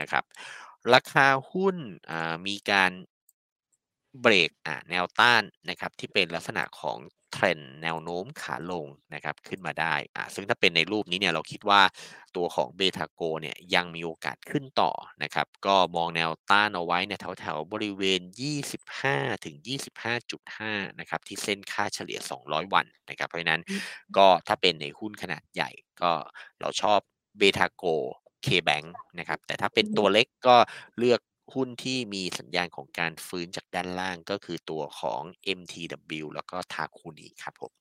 [0.00, 0.24] นะครับ
[0.94, 1.76] ราคาหุ้น
[2.10, 2.92] อ่ามีการ
[4.22, 6.98] เบรกอ่าแนวต้านนะครับที่เป็นลักษณะของ
[7.32, 11.82] เทรนด์แนวโน้มขาลงนะครับขึ้นมาได้อ่าซึ่งถ้าเป็นในรูปนี้เนี่ยเราคิดว่า
[12.36, 23.82] ตัวของเบทาโกเนี่ยยังมีโอกาสขึ้นต่อนะครับก็มองแนวต้านเอาไว้เนี่ยแถวๆบริเวณ 25ถึง25.5นะครับที่เส้นค่าเฉลี่ย 200 วันนะครับเพราะฉะนั้นอืม
[24.16, 25.70] ก็ถ้าเป็นในหุ้นขนาดใหญ่
[26.02, 26.12] ก็
[26.60, 27.00] เราชอบ
[27.38, 27.84] เบทาโก
[28.46, 28.86] KBank
[29.18, 30.56] นะครับแต่ถ้าเป็นตัวเล็กก็
[30.98, 31.20] เลือก
[31.54, 37.72] หุ้นที่มีสัญญาณของการฟื้นจากด้านล่างก็คือตัวของ MTW แล้วก็ทาคุนิครับผม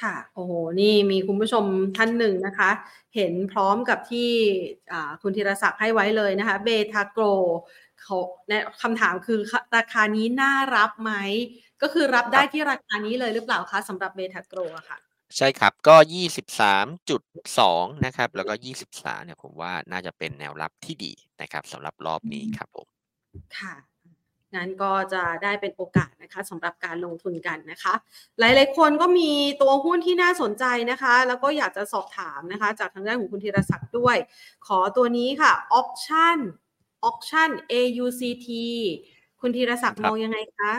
[0.00, 1.64] ค่ะ โอ้โห นี่มีคุณผู้ชม
[1.96, 2.70] ท่านหนึ่งนะคะ
[3.14, 4.30] เห็นพร้อมกับที่
[4.92, 7.24] อ่าคุณธีรศักดิ์ให้ไว้เลยนะคะ เบทาโกร
[8.00, 8.16] เขา
[8.48, 11.12] แนะคำถามคือคราคานี้น่ารับไหม
[11.82, 14.98] ก็คือรับคไดร้ับที่ราคานี้เลยหรือเปล่าคะสำหรับ Beta-Gro อะค่ะ?
[15.36, 22.89] ใช่ครับ ก็ 23.2 นะครับ แล้วก็ 23 เนี่ยผมว่าน่าจะเป็นแนวรับที่ดีนะครับสำหรับรอบอืมนี้ครับผม
[23.58, 23.74] ค่ะ
[24.54, 27.94] งั้นก็จะได้เป็นโอกาสนะคะสำหรับการลงทุนกันนะคะ
[28.38, 29.30] หลายๆ คนก็มี
[29.62, 34.16] ตัวหุ้นที่น่าสนใจนะคะ แล้วก็อยากจะสอบถามนะคะ จากทางด้านของคุณธีรศักดิ์ด้วย
[34.66, 36.38] ขอตัวนี้ค่ะ Auction
[37.08, 38.48] Auction AUCT
[39.40, 40.72] คุณธีรศักดิ์ครมับองยังไงคะ?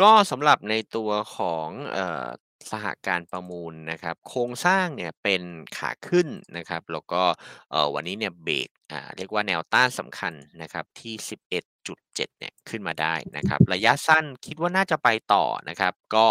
[0.00, 2.26] ก็สำหรับในตัวของเอ่อ
[2.70, 5.42] สหการประมูลนะครับ โครงสร้างเนี่ยเป็น
[5.76, 7.22] ขาขึ้นนะครับ แล้วก็
[7.70, 16.26] เอ่อวันนี้เนี่ยเบรกอ่าเรียกว่าแนวต้านสำคัญนะครับที่ 11.7 เนี่ยขึ้นมาได้นะครับ ระยะสั้นคิดว่าน่าจะไปต่อนะครับ ก็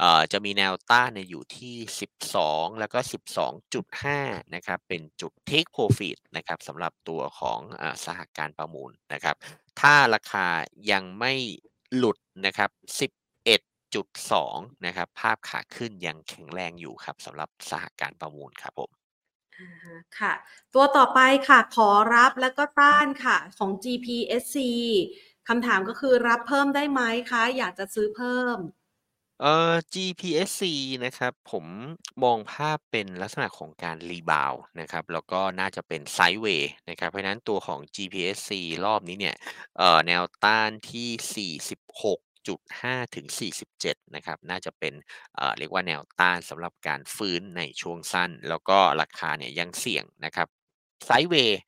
[0.00, 1.76] เอ่อจะมีแนวต้านเนี่ยอยู่ที่
[2.28, 2.98] 12 แล้วก็
[3.62, 9.36] 12.5 นะครับ เป็นจุด Take Profit นะครับสำหรับตัวของอ่าสหการประมูลนะครับ
[9.80, 10.46] ถ้าราคา
[10.90, 11.32] ยังไม่
[11.96, 12.70] หลุดนะครับ
[13.92, 18.90] 11.2นะครับ ภาพขาขึ้นยังแข็งแรงอยู่ครับสำหรับสหการประมูลครับผม
[19.58, 20.32] อะฮะค่ะ
[20.74, 24.70] ตัวต่อไปค่ะ ขอรับแล้วก็ต้านค่ะของ GPSC
[25.48, 27.00] คำถามก็คือรับเพิ่มได้ไหม
[27.30, 28.58] คะ อยากจะซื้อเพิ่ม?
[29.40, 30.72] เอ่อ GPSC
[31.04, 31.66] นะครับผม
[32.22, 39.36] มองภาพเป็นลักษณะของการ rebound นะครับแล้วก็น่าจะเป็น sideway นะครับเพราะฉะนั้นตัวของ GPSC รอบนี้เนี่ย
[39.78, 41.08] เอ่อแนวต้านที่
[42.46, 44.94] 46.5ถึง 47 นะครับ น่าจะเป็น
[45.36, 50.48] เอ่อเรียกว่าแนวต้านสำหรับการฟื้นในช่วงสั้น แล้วก็ราคาเนี่ยยังเสี่ยงนะครับ
[51.06, 51.60] ไซด์เวย์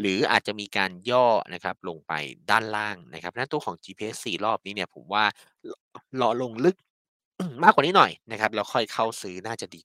[0.00, 2.12] หรืออาจจะมีการย่อนะครับลงไป
[2.50, 5.24] ด้านล่างนะครับเพราะฉะนั้นตัวของ GPSC รอบนี้เนี่ยผมว่า
[5.68, 5.72] ร
[6.20, 6.76] รอลงลึก
[7.62, 9.80] มากกว่านี้หน่อยนะครับแล้วค่อยเข้าซื้อน่าจะดี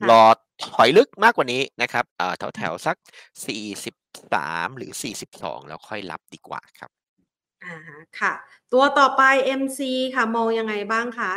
[0.00, 0.22] ค่ระอ
[0.64, 2.86] ถอยลึกมากกว่านี้นะครับเอ่อแถวๆ
[4.16, 6.90] สัก43หรือ42แล้วค่อยรับดีกว่าครับ
[7.64, 8.32] อะฮะค่ะ
[8.72, 11.32] ตัวต่อไป MC ค่ะ มองยังไงบ้างคะ?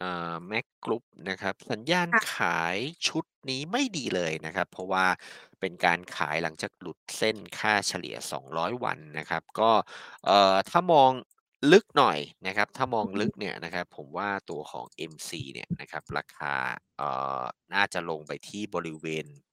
[0.00, 2.76] เอ่อ Mac Group นะครับสัญญาณค่ะขาย
[3.08, 5.06] ชุดนี้ไม่ดีเลยนะครับ เพราะว่า
[5.60, 9.70] เป็นการขายหลังจากหลุดเส้นค่าเฉลี่ย 200 วันนะครับ ก็
[10.26, 11.12] เอ่อถ้ามอง
[11.72, 16.54] ลึกหน่อยนะครับ ถ้ามอองือฮลึึกเนี่ยนะครับ ผมว่าตัวของ MC เนี่ยนะครับ ราคา
[16.98, 17.08] เอ่
[17.40, 17.42] อ
[17.74, 19.51] น่าจะลงไปที่บริเวณเอ่อ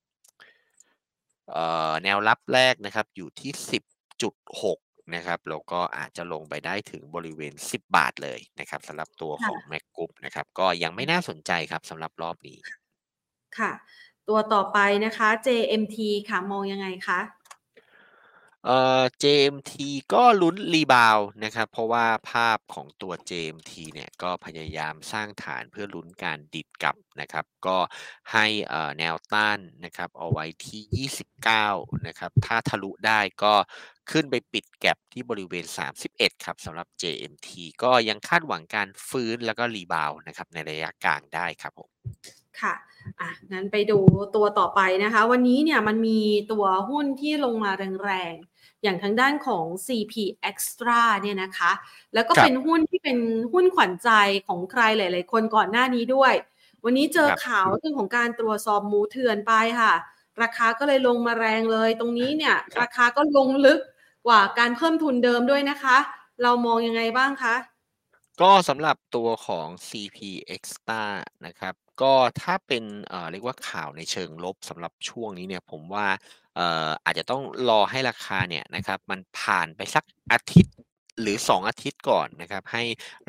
[2.04, 4.78] แนวรับแรกนะครับอยู่ที่ 10.6
[5.14, 12.60] นะครับ แล้วก็อาจจะลงไปได้ถึงบริเวณ 10 บาทเลยนะครับสำหรับตัวคข่องะ Mac Group นะครับ ก็ยังไม่น่าสนใจครับสำหรับรอบนี้
[13.58, 13.72] ค่ะ
[14.28, 17.39] ตัวต่อไปนะคะ JMT ค่ะ มองยังไงคะ?
[18.66, 19.72] เอ่อ JMT
[20.12, 27.78] ก็ลุ้นรีบาวนะครับ เพราะว่าภาพของตัว JMT เนี่ยก็พยายามสร้างฐานเพื่อลุ้นการดีดกลับนะครับ ก็
[28.32, 31.08] ให้อ่อแนวต้านนะครับเอาไว้ที่
[31.50, 33.54] 29 นะครับ ถ้าทะลุได้ก็
[34.10, 35.66] ขึ้นไปปิด Gap ที่บริเวณ
[36.04, 37.48] 31 ครับสำหรับ JMT
[37.82, 41.90] ก็ยังคาดหวังการฟื้นแล้วก็รีบาวนะครับในระยะกลางได้ครับผม
[42.60, 42.74] ค่ะ
[43.20, 43.98] อะ งั้นไปดู
[44.36, 46.20] ตัวต่อไปนะคะ วันนี้เนี่ยมันมี
[46.52, 47.70] ตัวหุ้นที่ลงมา
[48.04, 48.34] แรง
[48.82, 51.72] อย่างทางด้านของ CP Extra เนี่ยนะคะ
[52.14, 53.18] แล้วก็ครเับป็นหุ้นที่เป็น
[53.52, 54.10] หุ้นขวัญใจ
[54.46, 56.34] ของใครหลาย ๆ คนก่อนหน้านี้ด้วย
[56.84, 59.92] วันนี้เจอครับข่าวเรื่องของการตรวจสอบหมูเถื่อนไปค่ะ
[60.42, 63.80] ราคาก็เลยลงมาแรงเลย ตรงนี้เนี่ยครรัาบคาก็ลงลึก
[64.26, 65.96] กว่าการเพิ่มทุนเดิมด้วยนะคะ
[66.42, 67.54] เรามองยังไงบ้างคะ?
[68.40, 71.02] ก็สำหรับตัวของ CP Extra
[71.46, 72.12] นะครับ ก็
[72.42, 76.06] ถ้าเป็นเอ่อเรียกว่าข่าวในเชิงลบสำหรับช่วงนี้เนี่ย ผมว่า
[76.39, 80.74] เอ่ออาจจะต้องรอให้ราคาเนี่ยนะครับมันผ่านไปสักอาทิตย์
[81.20, 82.82] หรือ 2 อาทิตย์ก่อนนะครับให้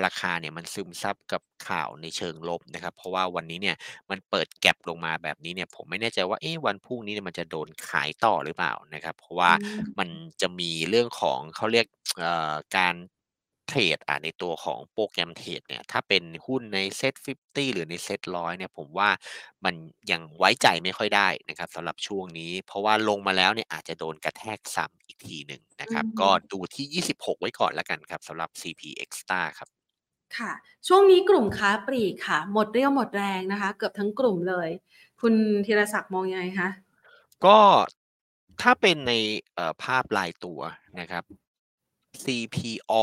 [0.04, 3.76] ราคาเนี่ยมันซึมซับกับข่าวในเชิงลบนะครับ เพราะว่าวันนี้เนี่ย
[4.10, 9.54] มันเปิด Gap ลงมาแบบนี้เนี่ยผมไม่แน่ใจว่าเอ๊ะวันพรุ่งนี้เนี่ยมันจะโดนขายต่อหรือเปล่านะครับ เพราะว่อืา
[9.86, 10.10] มมัน
[10.42, 11.86] จะมีเรื่องของเขาเรียก
[12.20, 12.96] เอ่อการ
[13.72, 19.10] เทรดอ่าในตัวของโปรแกรมเทรดเนี่ยถ้าเป็นหุ้นใน SET50 หรือใน SET100 เนี่ยผมว่า
[19.66, 19.76] มัน
[20.12, 29.70] ยังไว้ใจไม่ค่อยได้นะครับสำหรับช่วงนี้ เพราะว่าลงมาแล้วเนี่ยอาจจะโดนกระแทกซ้ำอีกทีหนึ่งนะอืครับ ก็มดูที่ 26 ไว้ก่อนแล้วกันครับสำหรับ CP Extra ครับ
[30.38, 30.52] ค่ะ
[30.88, 34.70] ช่วงนี้กลุ่มค้าปลีกค่ะ หมดเรี่ยวหมดแรงนะคะ เกือบทั้งกลุ่มเลย
[35.22, 35.34] คุณ
[35.66, 36.70] ธีรศักดิ์มองยังไงคะ?
[37.46, 37.58] ก็
[38.62, 39.14] ถ้าเป็นใน
[39.56, 40.60] เอ่อภาพรายตัว
[41.00, 41.24] นะครับ
[42.24, 42.93] CPO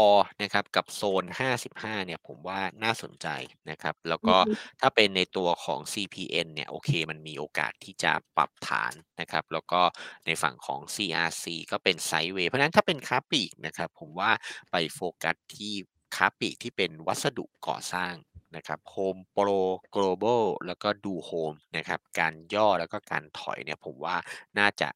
[0.43, 1.25] นะครับกับโซน
[1.65, 3.29] 55 เนี่ยผมว่าน่าสนใจ
[3.71, 9.83] นะครับ แล้วกอือ็ฮึถ้าเป็นในตัวของ CPN เนี่ยโอเคมันมีโอกาสที่จะปรับฐานนะครับ แล้วก็
[10.27, 14.31] ในฝั่งของ CRC ก็เป็นไซด์เวย์เพราะฉะนั้นถ้าเป็นค้าปลีกนะครับ ผมว่า
[14.71, 15.75] ไปโฟกัสที่
[16.17, 18.15] ค้าปลีกที่เป็นวัสดุก่อสร้าง
[18.57, 19.61] นะครับ Home Pro
[19.95, 24.17] Global แล้วก็ดู Home นะครับ การย่อแล้วก็การถอยเนี่ยผมว่า
[24.59, 24.89] น่าจะ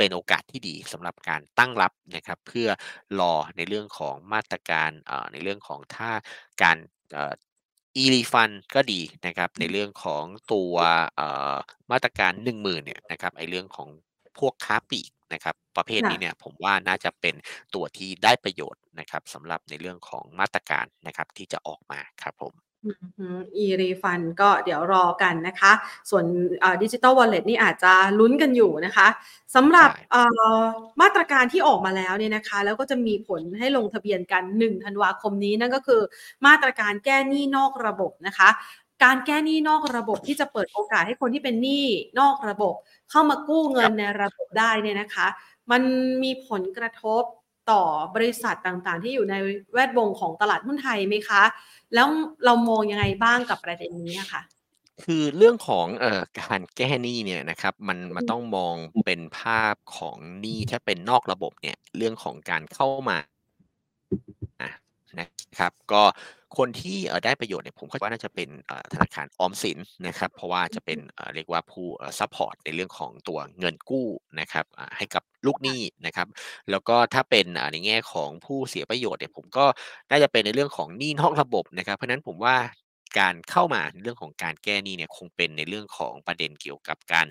[0.00, 2.68] เป็นโอกาสที่ดีสำหรับการตั้งรับนะครับ เพื่อ
[3.20, 6.10] รอในเรื่องของมาตรการเอ่อในเรื่องของถ้า
[6.62, 6.76] การ
[7.12, 7.32] เอ่อ
[8.02, 10.74] e-refund ก็ดีนะครับ ในเรื่องของตัว
[11.16, 11.56] เอ่อ
[11.92, 13.88] มาตรการ 10,000เนี่ยนะครับไอ้เรื่องของ
[14.38, 17.34] พวกค้าปลีกนะครับ ประเภทนี้ค่ะเนี่ยผมว่าน่าจะเป็น
[17.74, 23.26] ตัวที่ได้ประโยชน์นะครับสำหรับในเรื่องของมาตรการนะครับที่จะออกมาครับผม อือฮึ
[23.64, 25.72] e-refund ก็เดี๋ยวรอกันนะคะ
[26.10, 26.24] ส่วน
[26.60, 29.06] เอ่อ Digital Wallet นี่อาจจะลุ้นกันอยู่นะคะ
[29.54, 30.22] สำหรับใช่เอ่
[30.60, 30.62] อ
[31.00, 36.00] มาตรการที่ออกมาแล้วเนี่ยนะคะ แล้วก็จะมีผลให้ลงทะเบียนกัน 1 ธันวาคมนี้นั่นก็คือ
[36.46, 38.48] มาตรการแก้หนี้นอกระบบนะคะ
[39.04, 41.84] การแก้หนี้นอกระบบที่จะเปิดโอกาสให้คนที่เป็นหนี้
[42.20, 42.74] นอกระบบ
[43.10, 45.26] เข้ามากู้เงินในระบบได้เนี่ยนะคะ
[45.70, 45.82] มัน
[46.22, 47.22] มีผลกระทบ
[47.70, 47.82] ต่อ
[48.14, 49.34] บริษัทต่างๆ ที่อยู่ใน
[49.72, 51.42] แวดวงของตลาดหุ้นไทยไหมคะ
[51.94, 52.06] แล้ว
[52.44, 54.42] เรามองยังไงบ้างกับประเด็นนี้อะค่ะ
[55.04, 63.26] คือเรื่องของเอ่อการแก้หนี้เนี่ยนะครับมันมันอืมต้องมองเป็นภาพของหนี้ถ้าเป็นนอกระบบเนี่ยเรื่องของการเข้ามาอะ
[65.18, 66.02] นะครับ ก็
[66.58, 74.06] คนที่เอ่อได้ประโยชน์เนี่ยผมคิดว่าน่าจะเป็นเอ่อธนาคารออมสินนะครับ เพราะว่าจะเป็นเอ่อเรียกว่าผู้เอ่อ support ในเรื่องของตัวเงินกู้
[74.40, 76.28] นะครับอ่าให้กับลูกหนี้นะครับ
[76.70, 79.66] แล้วก็ถ้าเป็นอ่าในแง่ของผู้เสียประโยชน์เนี่ยผมก็
[80.10, 82.56] น่าจะเป็นในเรื่องของหนี้นอกระบบนะครับ เพราะฉะนั้นผมว่า
[83.18, 87.26] การเข้ามาในเรื่องของการแก้หนี้เนี่ยคงเป็นในเรื่องของประเด็นเกี่ยวกับการ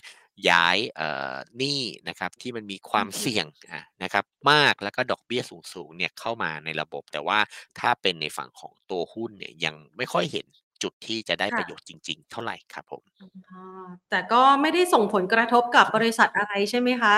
[0.49, 5.41] ย้ายเอ่อหนี้นะครับที่มันมีความอือฮึเสี่ยงอะนะครับมากแล้วก็ดอกเบี้ย
[5.73, 7.39] สูงๆเนี่ยเข้ามาในระบบ แต่ว่า
[7.79, 10.45] ถ้าเป็นในฝั่งของตัวหุ้นเนี่ยยังไม่ค่อยเห็น
[10.83, 13.59] จุดที่จะได้ประโยชน์จริง ๆ เท่าไหร่ครับผมอ๋อ
[14.09, 17.15] แต่ก็ไม่ได้ส่งผลกระทบกับบริษัทอะไรใช่ไหมคะ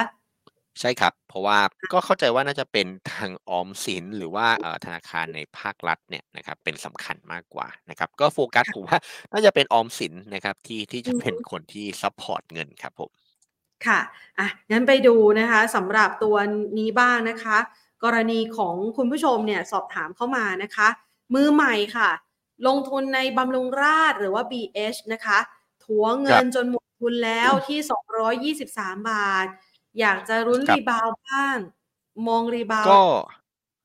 [0.79, 1.57] ใช่ครับ เพราะว่า
[1.93, 8.97] ก็เข้าใจว่าน่าจะเป็นทางออมสิน หรือว่าเอ่อธนาคารในภาครัฐเนี่ยนะครับเป็นสำคัญมากกว่านะครับ ก็โฟกัสผมว่า
[9.31, 13.11] น่าจะเป็นออมสินนะครับที่ที่จะอือฮึเป็นคนที่ support เงินครับผม
[13.85, 13.99] ค่ะ
[14.39, 16.35] อะ งั้นไปดูนะคะสำหรับตัว
[16.79, 17.57] นี้บ้างนะคะ
[18.03, 20.87] กรณีของคุณผู้ชมเนี่ยสอบถามเข้ามานะคะ
[21.33, 22.09] มือใหม่ค่ะ
[22.67, 25.39] ลงทุนในบำรุงราษฎร์หรือว่า BH นะคะ
[25.83, 29.47] ถัวเงินจนหมดทุนแล้วที่ 223 บาท
[29.99, 31.57] อยากจะลุ้นครับรีบาวด์บ้าง
[32.27, 33.01] มอง rebound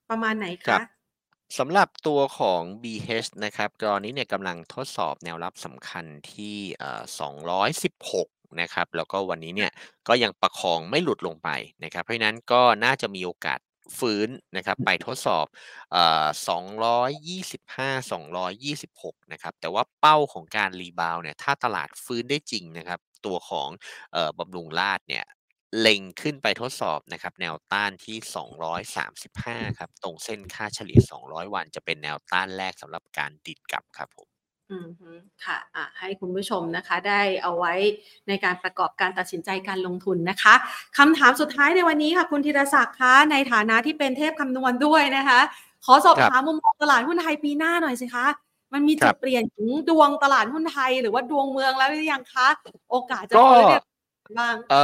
[0.08, 8.28] ประมาณไหนคะสำหรับตัวของ BH นะครับ ตอนนี้เนี่ยกำลังทดสอบแนวรับสำคัญที่ เอ่อ 216
[8.60, 9.72] นะครับ แล้วก็วันนี้เนี่ย
[10.08, 11.48] ก็ยังประคองไม่หลุดลงไป
[11.84, 13.58] นะครับ เพราะฉะนั้นก็น่าจะมีโอกาส
[13.98, 15.46] ฟื้นนะครับไปทดสอบ
[15.92, 23.68] เอ่อ 225 226 นะครับ แต่ว่าเป้าของการ rebound เนี่ย ถ้าตลาดฟื้นได้จริงนะครับ ตัวของ
[24.12, 25.24] เอ่อ บำรุงราษฎร์เนี่ย
[25.78, 34.28] เล็งขึ้นไปทดสอบนะครับ แนวต้านที่ 235 ครับ ตรงเส้นค่าเฉลี่ย 200 วันจะเป็นแนวต้านแรกสำหรับการดิดกลับครับผม
[34.70, 35.10] อืมฮึ
[35.44, 37.72] ค่ะอะให้คุณผู้ชมนะคะ ได้เอาไว้
[38.28, 40.54] ในการประกอบการตัดสินใจการลงทุนนะคะ
[40.98, 45.40] คำถามสุดท้ายในวันนี้ค่ะ คุณธีรศักดิ์คะในฐานะที่เป็นเทพคำนวณด้วยนะคะ
[45.84, 48.26] ขอสอบครับถามมุมมองตลาดหุ้นไทยปีหน้าหน่อยสิคะ
[48.72, 52.48] มันมีคจุรัดบเปลี่ยนของดวงตลาดหุ้นไทย หรือว่าดวงเมืองแล้วหรือยังคะ
[52.90, 53.80] โอกาสจะก็ฟื้นเนี่ย
[54.38, 54.76] บ้างเอ่อ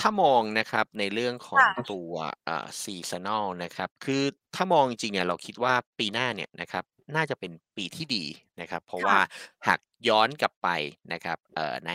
[0.00, 2.12] ถ้ามองนะครับในเรื่องของค่ะ ตัว
[2.44, 4.22] เอ่อ seasonal นะครับ คือ
[4.54, 6.84] ถ้ามองจริงๆเนี่ยเราคิดว่าปีหน้าเนี่ยนะครับ
[7.16, 8.24] น่าจะเป็นปีที่ดี
[8.60, 9.18] นะครับ เพราะค่ะ ว่า
[9.66, 10.68] หากย้อนกลับไป
[11.12, 11.92] นะครับเอ่อใน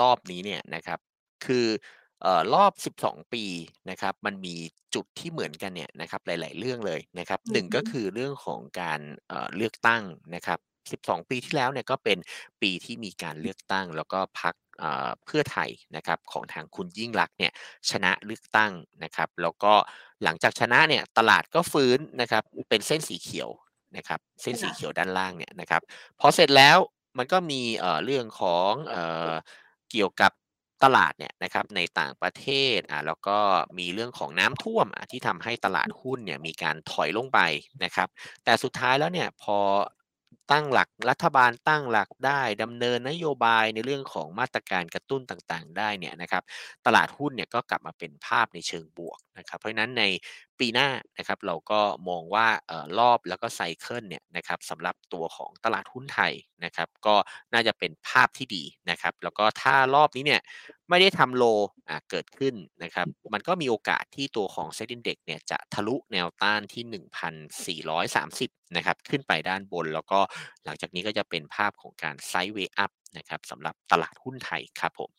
[0.00, 0.98] รอบนี้เนี่ยนะครับ
[1.46, 1.66] คือ
[2.22, 3.44] เอ่อรอบ 12 ปี
[3.90, 4.56] นะครับ มันมี
[4.94, 10.02] จุดที่เหมือนกันเนี่ยนะครับ หลาย ๆ เรื่องเลยนะครับอือหนึ่งก็ฮึคือเรื่องของการเอ่อเลือกตั้ง
[10.34, 10.58] นะครับ
[10.92, 12.18] 12 ปีที่แล้วเนี่ยก็เป็น
[12.62, 17.52] ปีที่มีการเลือกตั้ง แล้วก็พรรค เอ่อเพื่อไทยนะครับของทางคุณยิ่งลักษณ์เนี่ย
[17.90, 18.72] ชนะเลือกตั้ง
[19.04, 19.72] นะครับ แล้วก็
[20.24, 23.50] หลังจากชนะเนี่ยตลาดก็ฟื้นนะครับเป็นเส้นสีเขียว
[23.96, 25.82] นะครับเส้นสีค่ะเขียวด้านล่างเนี่ยนะครับ
[26.20, 26.78] พอเสร็จแล้ว
[27.18, 29.32] มันก็มีเอ่อเรื่องของเอ่อ
[29.90, 30.32] เกี่ยวกับ
[30.84, 33.38] ตลาดเนี่ยนะครับในต่างประเทศอ่าแล้วก็
[33.78, 37.40] มีเรื่องของน้ำท่วมอะที่ทำให้ตลาดหุ้นเนี่ยมีการถอยลงไป
[37.84, 38.08] นะครับ
[38.44, 39.58] แต่สุดท้ายแล้วเนี่ยพอ
[40.52, 46.42] ตั้งหลักรัฐบาลตั้งหลักได้ดำเนินนโยบายในเรื่องของมาตรการกระตุ้นต่างๆ ได้เนี่ยนะครับ
[46.86, 50.04] ตลาดหุ้นเนี่ยก็กลับมาเป็นภาพในเชิงบวกนะครับ เพราะฉะนั้นใน
[50.60, 50.88] ปีหน้า
[51.18, 56.32] นะครับเราก็มองว่าออรอบแล้วก็ cycle เนี่ยนะครับสำหรับตัวของตลาดหุ้นไทย
[56.64, 57.14] นะครับก็
[57.52, 60.40] น่าจะเป็นภาพที่ดีนะครับแล้วก็ถ้ารอบนี้เนี่ย
[60.88, 61.52] ไม่ได้ทำ low
[62.10, 66.84] เกิดขึ้นนะครับมันก็มีโอกาสที่ตัวของ Set Index เนี่ยจะทะลุแนวต้านที่
[68.14, 70.20] 1,430นะครับขึ้นไปด้านบน แล้วก็
[70.64, 75.10] หลังจากนี้ก็จะเป็นภาพของการ sideway up นะครับสำหรับตลาดหุ้นไทยครับผม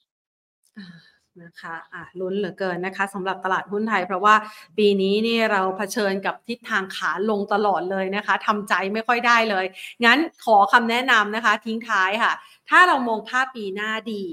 [1.43, 4.36] นะคะอะลุ้นเหลือเกินนะคะสำหรับตลาดหุ้นไทย เพราะว่า
[4.78, 9.65] ปีนี้นี่เราเผชิญกับทิศทางขาลงตลอดเลยนะคะทำใจไม่ค่อยได้เลย
[10.06, 12.34] งั้นขอคำแนะนำนะคะ ทิ้งท้ายค่ะ
[12.69, 14.24] ถ้าเรามองภาพปีหน้าดี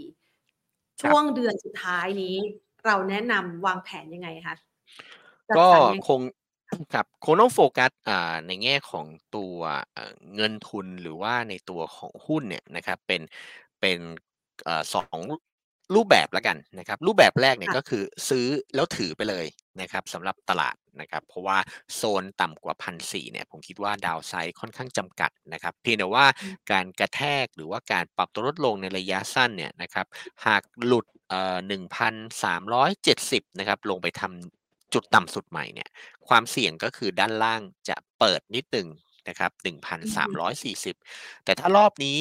[1.02, 2.36] ช่วงเดือนสุดท้ายนี้
[2.86, 4.56] เราแนะนำวางแผนยังไงคะ
[5.48, 6.20] จัดก็สรรยังไงคง
[6.94, 9.56] ครับคงต้องโฟกัสอ่าในแง่ของตัว
[9.92, 13.20] เอ่อเงินทุนหรือว่าในตัวของหุ้นเนี่ยนะครับเป็น
[13.80, 13.98] เป็น
[14.64, 15.18] เอ่อสอง
[15.94, 19.46] รูปแบบแล้วกันนะครับ รูปแบบแรกเนี่ยค่ะก็คือซื้อแล้วถือไปเลย
[19.80, 21.58] นะครับสำหรับตลาดนะครับเพราะว่า
[21.94, 30.06] โซนต่ำกว่าพันสี่เนี่ยผมคิดว่าดาวไซด์ค่อนข้างจำกัดนะครับเพียงแต่ว่าอืมการกระแทกหรือว่าการปรับตัวลดลงในระยะสั้นเนี่ยนะครับ
[30.46, 31.56] หากหลุดเอ่อ
[32.78, 35.88] 1,370นะครับลงไปทำจุดต่ำสุดใหม่เนี่ย
[36.28, 38.88] ความเสี่ยงก็คือด้านล่างจะเปิดนิดหนึ่ง
[39.28, 39.50] นะครับ
[40.68, 42.18] 1,340แต่ถ้ารอบนี้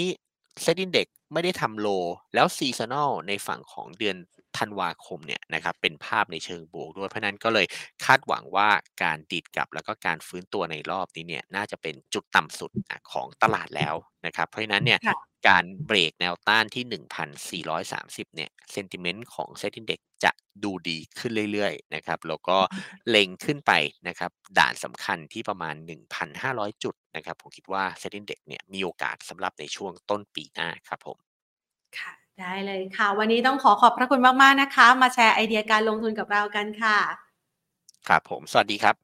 [0.63, 1.87] Set Index ไม่ได้ทำ low
[2.33, 4.17] แล้ว seasonal ในฝั่งของเดือน
[4.57, 7.65] ธันวาคมเนี่ยนะครับเป็นภาพในเชิงบวกด้วยเพราะฉะนั้นก็เลย
[8.05, 8.69] คาดหวังว่า
[9.03, 15.15] การดีดกลับแล้วก็การฟื้นตัวในรอบนี้เนี่ยน่าจะเป็นจุดต่ำสุดอะของตลาดแล้วนะครับเพราะฉะนั้นเนี่ยค่ะ
[15.47, 20.31] การเบรกแนวต้านที่ 1,430 เนี่ย sentiment ของ Set Index จะ
[20.63, 22.57] ดูดีขึ้นเรื่อยๆนะครับแล้วก็
[23.09, 23.71] เล็งขึ้นไป
[24.07, 31.30] นะครับด่านสำคัญที่ประมาณ 1,500 จุดนะครับผมคิดว่า Set Index เนี่ยมีโอกาสสำหรับในช่วงต้นปีหน้าครับผมค่ะ
[32.41, 36.97] ได้เลยค่ะ วันนี้ต้องขอขอบพระคุณมากๆนะคะ มาแชร์ไอเดียการลงทุนกับเรากันค่ะ
[38.07, 38.95] ครับผม สวัสดีครับ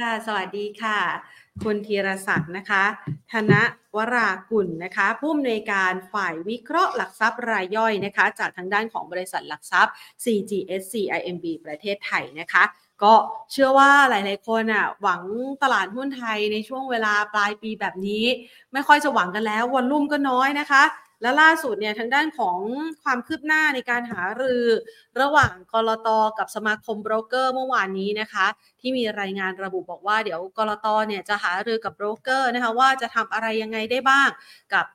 [0.00, 0.98] ค่ะ สวัสดีค่ะ
[1.64, 2.84] คุณธีรศักดิ์นะคะ
[3.32, 3.54] ธน
[3.96, 9.92] วรากุลนะคะ ผู้อำนวยการฝ่ายวิเคราะห์หลักทรัพย์รายย่อยนะคะ จากทางด้านของบริษัทหลักทรัพย์
[10.24, 12.64] CGSC IMB ประเทศไทยนะคะ
[13.02, 13.14] ก็
[13.52, 15.22] เชื่อว่าหลาย ๆ คนอะหวัง
[15.62, 18.24] ตลาดหุ้นไทยในช่วงเวลาปลายปีแบบนี้
[18.72, 20.82] ไม่ค่อยจะหวังกันแล้ววอลลุ่มก็น้อยนะคะ
[21.22, 22.58] และล่าสุดเนี่ยทางด้านของ
[23.02, 24.64] ความคืบหน้าในการหารือ
[25.20, 28.46] ระหว่างกรตกับสมาคมโบรกเกอร์เมื่อวานนี้นะคะ
[28.80, 34.28] ที่มีรายงานระบุบอกว่าเดี๋ยวกรตเนี่ยจะหารือกับโบรกเกอร์นะคะว่าจะทำอะไรยังไงได้บ้าง
[34.74, 34.86] กับ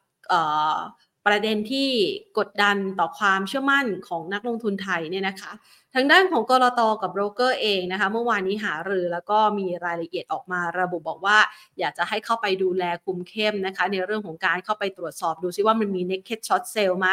[1.25, 1.89] ประเด็นที่
[2.37, 5.51] กดดันต่อความเชื่อมั่นของนักลงทุนไทยเนี่ยนะคะ
[5.95, 11.37] ทางด้านของกรตกับโบรกเกอร์เองนะคะ เมื่อวานนี้หารือแล้วก็มีรายละเอียดออกมาระบุบอกว่า
[11.79, 17.09] อยากจะให้เข้าไปดูแลคุมเข้มนะคะ ในเรื่องของการเข้าไปตรวจสอบดูซิว่ามันมี naked short sale ไหม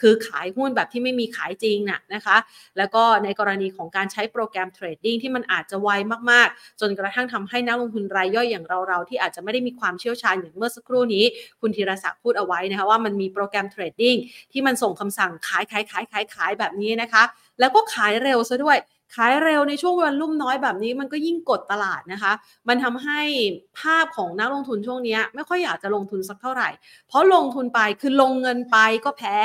[0.00, 2.36] คือขายหุ้นแบบที่ไม่มีขายจริงน่ะนะคะ
[2.78, 5.88] แล้วก็ในกรณีของการใช้โปรแกรมเทรดดิ้งที่มันอาจจะไว
[6.30, 11.24] มากๆ จนกระทั่งทำให้นักลงทุนรายย่อยอย่างเราๆ ที่อาจจะไม่ได้มีความเชี่ยวชาญอย่างเมื่อสักครู่นี้
[11.60, 14.16] คุณธีรศักดิ์พูดเอาไว้นะคะว่ามันมีโปรแกรมเทรดดิ้ง
[14.52, 17.24] ที่มันส่งคำสั่งขายขายขายขายขายแบบนี้นะคะ
[17.60, 18.78] แล้วก็ขายเร็วซะด้วย
[19.14, 22.32] ขายเร็วในช่วงวันลุ่มน้อยแบบนี้มันก็ยิ่งกดตลาดนะคะ
[22.68, 23.20] มันทำให้
[23.78, 26.68] ภาพของนักลงทุนช่วงนี้ไม่ค่อยอยากจะลงทุนสักเท่าไหร่
[27.08, 29.38] เพราะลงทุนไปคือลงเงินไปก็แพ้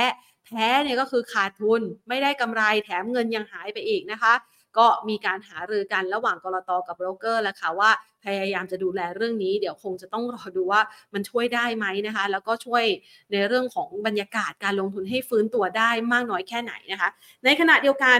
[0.45, 4.33] แพ้เนี่ยก็คือขาดทุนไม่ได้กำไรแถมเงินยังหายไปอีกนะคะ
[4.77, 7.91] ก็มีการหารือกันระหว่างกรตกับโบรกเกอร์แล้วค่ะว่า
[8.23, 10.81] พยายามจะดูแลเรื่องนี้ เดี๋ยวคงจะต้องรอดูว่า
[11.13, 12.83] มันช่วยได้ไหมนะคะ แล้วก็ช่วย
[13.31, 17.09] ในเรื่องของบรรยากาศการลงทุนให้ฟื้นตัวได้มากน้อยแค่ไหนนะคะ
[17.43, 18.19] ในขณะเดียวกัน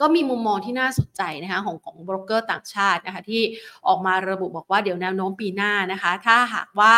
[0.00, 3.42] ก็มีมุมมองที่น่าสนใจนะคะของของโบรกเกอร์ต่างชาตินะคะที่
[3.86, 6.94] ออกมาระบุบอกว่าเดี๋ยวแนวโน้มปีหน้านะคะ ถ้าหากว่า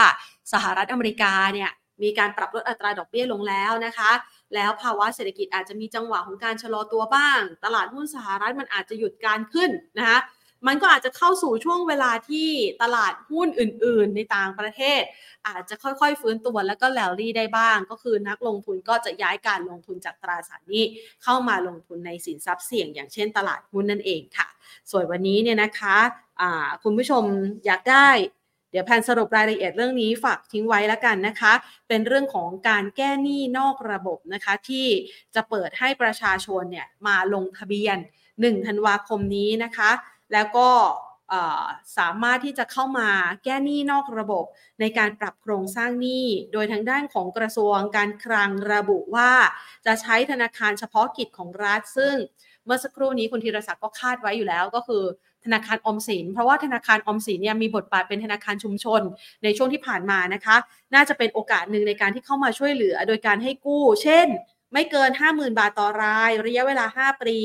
[0.53, 1.71] สหรัฐอเมริกาเนี่ย
[2.03, 4.11] มีการปรับลดอัตราดอกเบี้ยลงแล้วนะคะ
[4.55, 10.19] แล้วภาวะเศรษฐกิจอาจจะมีจังหวะของการชะลอตัวบ้าง ตลาดหุ้นสหรัฐมันอาจจะหยุดการขึ้นนะคะ
[10.67, 12.49] มันก็อาจจะเข้าสู่ช่วงเวลาที่
[12.83, 15.03] ตลาดหุ้นอื่น ๆ ในต่างประเทศ
[15.47, 20.85] อาจจะค่อยๆ ฟื้นตัวแล้วก็แลลี่ได้บ้าง ก็คือนักลงทุนก็จะย้ายการลงทุนจากตราสารหนี้
[21.23, 24.49] เข้ามาลงทุนในสินทรัพย์เสี่ยง อย่างเช่นตลาดหุ้นนั่นเองค่ะ
[24.91, 25.97] ส่วนวันนี้เนี่ยนะคะ
[26.41, 27.25] อ่าคุณผู้ชม
[27.67, 28.09] อยากได้
[28.71, 31.53] เดี๋ยวแพนสรุปรายละเอียดเรื่องนี้ฝากทิ้งไว้แล้วกันนะคะ
[31.89, 34.87] เป็นเรื่องของการแก้หนี้นอกระบบนะคะ ที่
[35.35, 37.97] จะเปิดให้ประชาชนเนี่ยมาลงทะเบียน
[38.33, 39.91] 1ธันวาคมนี้นะคะ
[40.33, 40.69] แล้วก็
[41.99, 43.09] สามารถที่จะเข้ามา
[43.45, 44.45] แก้หนี้นอกระบบ
[44.81, 49.33] ในการปรับโครงสร้างหนี้ โดยทางด้านของกระทรวงการคลังระบุว่า
[49.87, 52.15] จะใช้ธนาคารเฉพาะกิจของรัฐซึ่ง
[52.65, 55.05] เมื่อสักครู่นี้คุณธีรศักดิ์ก็คาดไว้อยู่แล้วก็คือ
[55.47, 59.03] ธนาคารอมสิน เพราะว่าธนาคารอมสินเนี่ยมีบทบาทเป็นธนาคารชุมชน
[59.45, 60.57] ในช่วงที่ผ่านมานะคะ
[60.95, 64.29] น่าจะเป็นโอกาสหนึ่งในการที่เข้ามาช่วยเหลือโดยการให้กู้ เช่น
[64.73, 67.39] ไม่เกิน 50,000 บาทต่อราย ระยะเวลา 5 ปี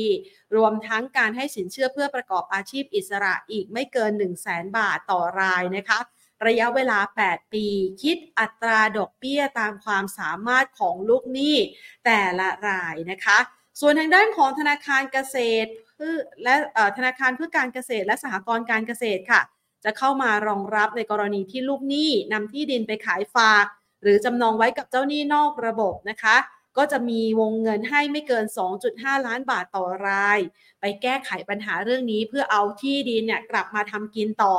[0.56, 5.98] รวมทั้งการให้สินเชื่อเพื่อประกอบอาชีพอิสระอีกไม่เกิน 1 0 0 0 0แบาทต่อรายนะคะ
[6.46, 7.66] ระยะเวลา 8 ปี
[8.02, 11.56] คิดอัตราดอกเบี้ยตามความสามารถของลูกหนี้
[12.04, 13.38] แต่ละรายนะคะ
[13.80, 15.70] ส่วนทางด้านของธนาคารเกษตร
[16.02, 16.54] พื่อและ
[16.96, 19.40] ธนาคารเพื่อการเกษตรและสหกรณ์การเกษตรค่ะ
[19.84, 23.66] จะเข้ามารองรับในกรณีที่ลูกหนี้นำที่ดินไปขายฝาก
[24.02, 26.36] หรือจำนองไว้กับเจ้าหนี้นอกระบบนะคะ
[26.76, 28.44] ก็จะมีวงเงินให้ไม่เกิน
[28.84, 30.38] 2.5 ล้านบาทต่อราย
[30.80, 34.56] ไปแก้ไขปัญหาเรื่องนี้เพื่อเอาที่ดินเนี่ยกลับมาทำกินต่อ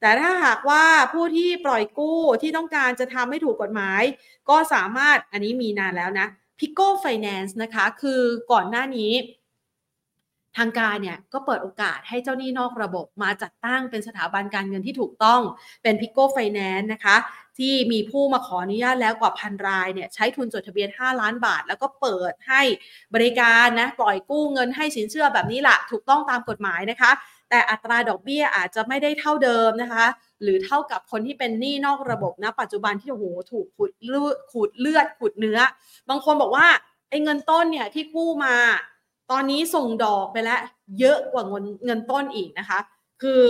[0.00, 4.02] แต่ถ้าหากว่าผู้ที่ปล่อยกู้ที่ต้องการจะทำให้ถูกกฎหมาย
[4.48, 6.26] ก็สามารถอันนี้มีนานแล้วนะ
[6.58, 8.20] Pico Finance นะคะ คือ
[8.52, 9.12] ก่อนหน้านี้
[10.58, 15.40] ทางการเนี่ยก็เปิดโอกาสให้เจ้าหนี้นอกระบบมาจัดตั้งเป็นสถาบันการเงินที่ถูกต้อง
[15.82, 17.16] เป็น Pico Finance นะคะ
[17.58, 22.62] ที่มีผู้มาขออนุญาตแล้วกว่าพันรายเนี่ยใช้ทุนจดทะเบียน 5 ล้านบาท แล้วก็เปิดให้
[23.14, 27.10] บริการนะปล่อยกู้เงินให้สินเชื่อแบบนี้แหละถูกต้องตามกฎหมายนะคะ
[27.50, 30.06] แต่อัตราดอกเบี้ยอาจจะไม่ได้เท่าเดิมนะคะ
[30.42, 35.58] หรือเท่ากับคนที่เป็นหนี้นอกระบบนะปัจจุบันที่โอ้โหถูกขูดเลือดขูดเลือดขูดเนื้อ
[36.08, 36.66] บางคนบอกว่า
[37.08, 38.54] ไอ้เงินต้นเนี่ยที่กู้มา
[39.30, 40.60] ตอนนี้ส่งดอกไปแล้ว
[41.00, 42.78] เยอะกว่าเงินเงินต้นอีกนะคะ
[43.22, 43.42] คือ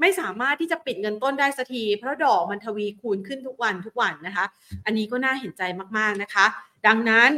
[0.00, 4.44] ไม่สามารถที่จะปิดเงินต้นได้สักที เพราะดอกมันทวีคูณขึ้นทุกวันทุกวันนะคะ
[4.84, 5.62] อันนี้ก็น่าเห็นใจ
[5.98, 6.46] มากๆนะคะ
[6.86, 7.30] ดังนั้น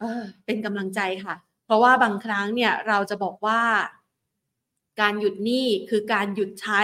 [0.00, 1.34] เออเป็นกำลังใจค่ะ
[1.66, 3.60] เพราะว่าบางครั้งเนี่ยเราจะบอกว่า
[5.00, 6.82] การหยุดหนี้คือการหยุดใช้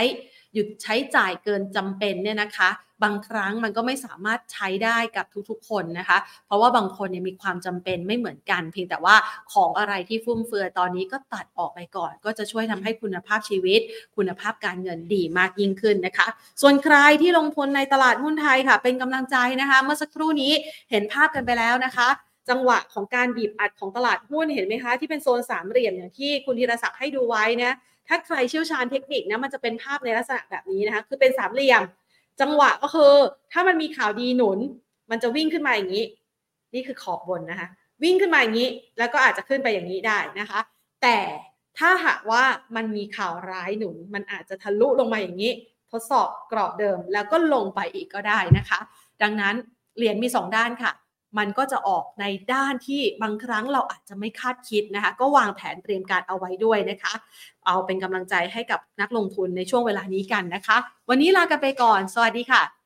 [0.55, 2.70] หยุดใช้จ่ายเกินจำเป็นเนี่ยนะคะ
[3.05, 9.16] บางครั้งมันก็ไม่สามารถใช้ได้กับทุกๆ คนนะคะ เพราะว่าบางคนเนี่ยมีความจำเป็นไม่เหมือนกัน เพียงแต่ว่า
[9.53, 13.80] ของอะไรที่ฟุ่มเฟือยตอนนี้ก็ตัดออกไปก่อน ก็จะช่วยทำให้คุณภาพชีวิต
[14.16, 16.26] คุณภาพการเงินดีมากยิ่งขึ้นนะคะ
[16.62, 20.53] ส่วนใครที่ลงทุนในตลาดหุ้นไทยค่ะ เป็นกำลังใจนะคะ เมื่อสักครู่นี้
[20.90, 22.09] เห็นภาพกันไปแล้วนะคะ
[22.51, 27.76] จังหวะของการบีบอัดของตลาดหุ้นเห็นไหมคะ ที่เป็นโซนสามเหลี่ยมอย่างที่คุณธีรศักดิ์ให้ดูไว้นะ
[28.09, 31.82] ถ้าใครเชี่ยวชาญเทคนิคนะมันจะเป็นภาพในลักษณะแบบนี้นะคะคือเป็นสามเหลี่ยม
[32.40, 33.12] จังหวะก็คือ
[33.52, 34.59] ถ้ามันมีข่าวดีหนุน
[35.11, 36.04] มันจะวิ่งขึ้นมาอย่างนี้
[36.74, 37.68] นี่คือขอบบนนะคะ
[38.02, 40.61] วิ่งขึ้นมาอย่างนี้ แล้วก็อาจจะขึ้นไปอย่างนี้ได้นะคะ
[41.02, 41.18] แต่
[41.78, 42.42] ถ้าหากว่า
[42.76, 45.52] มันมีข่าวร้ายหนุน มันอาจจะทะลุลงมาอย่างนี้
[45.92, 48.80] ทดสอบกรอบเดิมแล้วก็ลงไปอีกก็ได้นะคะ
[49.22, 49.54] ดังนั้น
[49.96, 50.92] เหรียญมีสองด้านค่ะ
[51.39, 57.12] มันก็จะออกในด้านที่บางครั้งเราอาจจะไม่คาดคิดนะคะ ก็วางแผนเตรียมการเอาไว้ด้วยนะคะ
[57.66, 60.76] เอาเป็นกำลังใจให้กับนักลงทุนในช่วงเวลานี้กันนะคะ
[61.09, 62.78] วันนี้ลากันไปก่อน สวัสดีค่ะ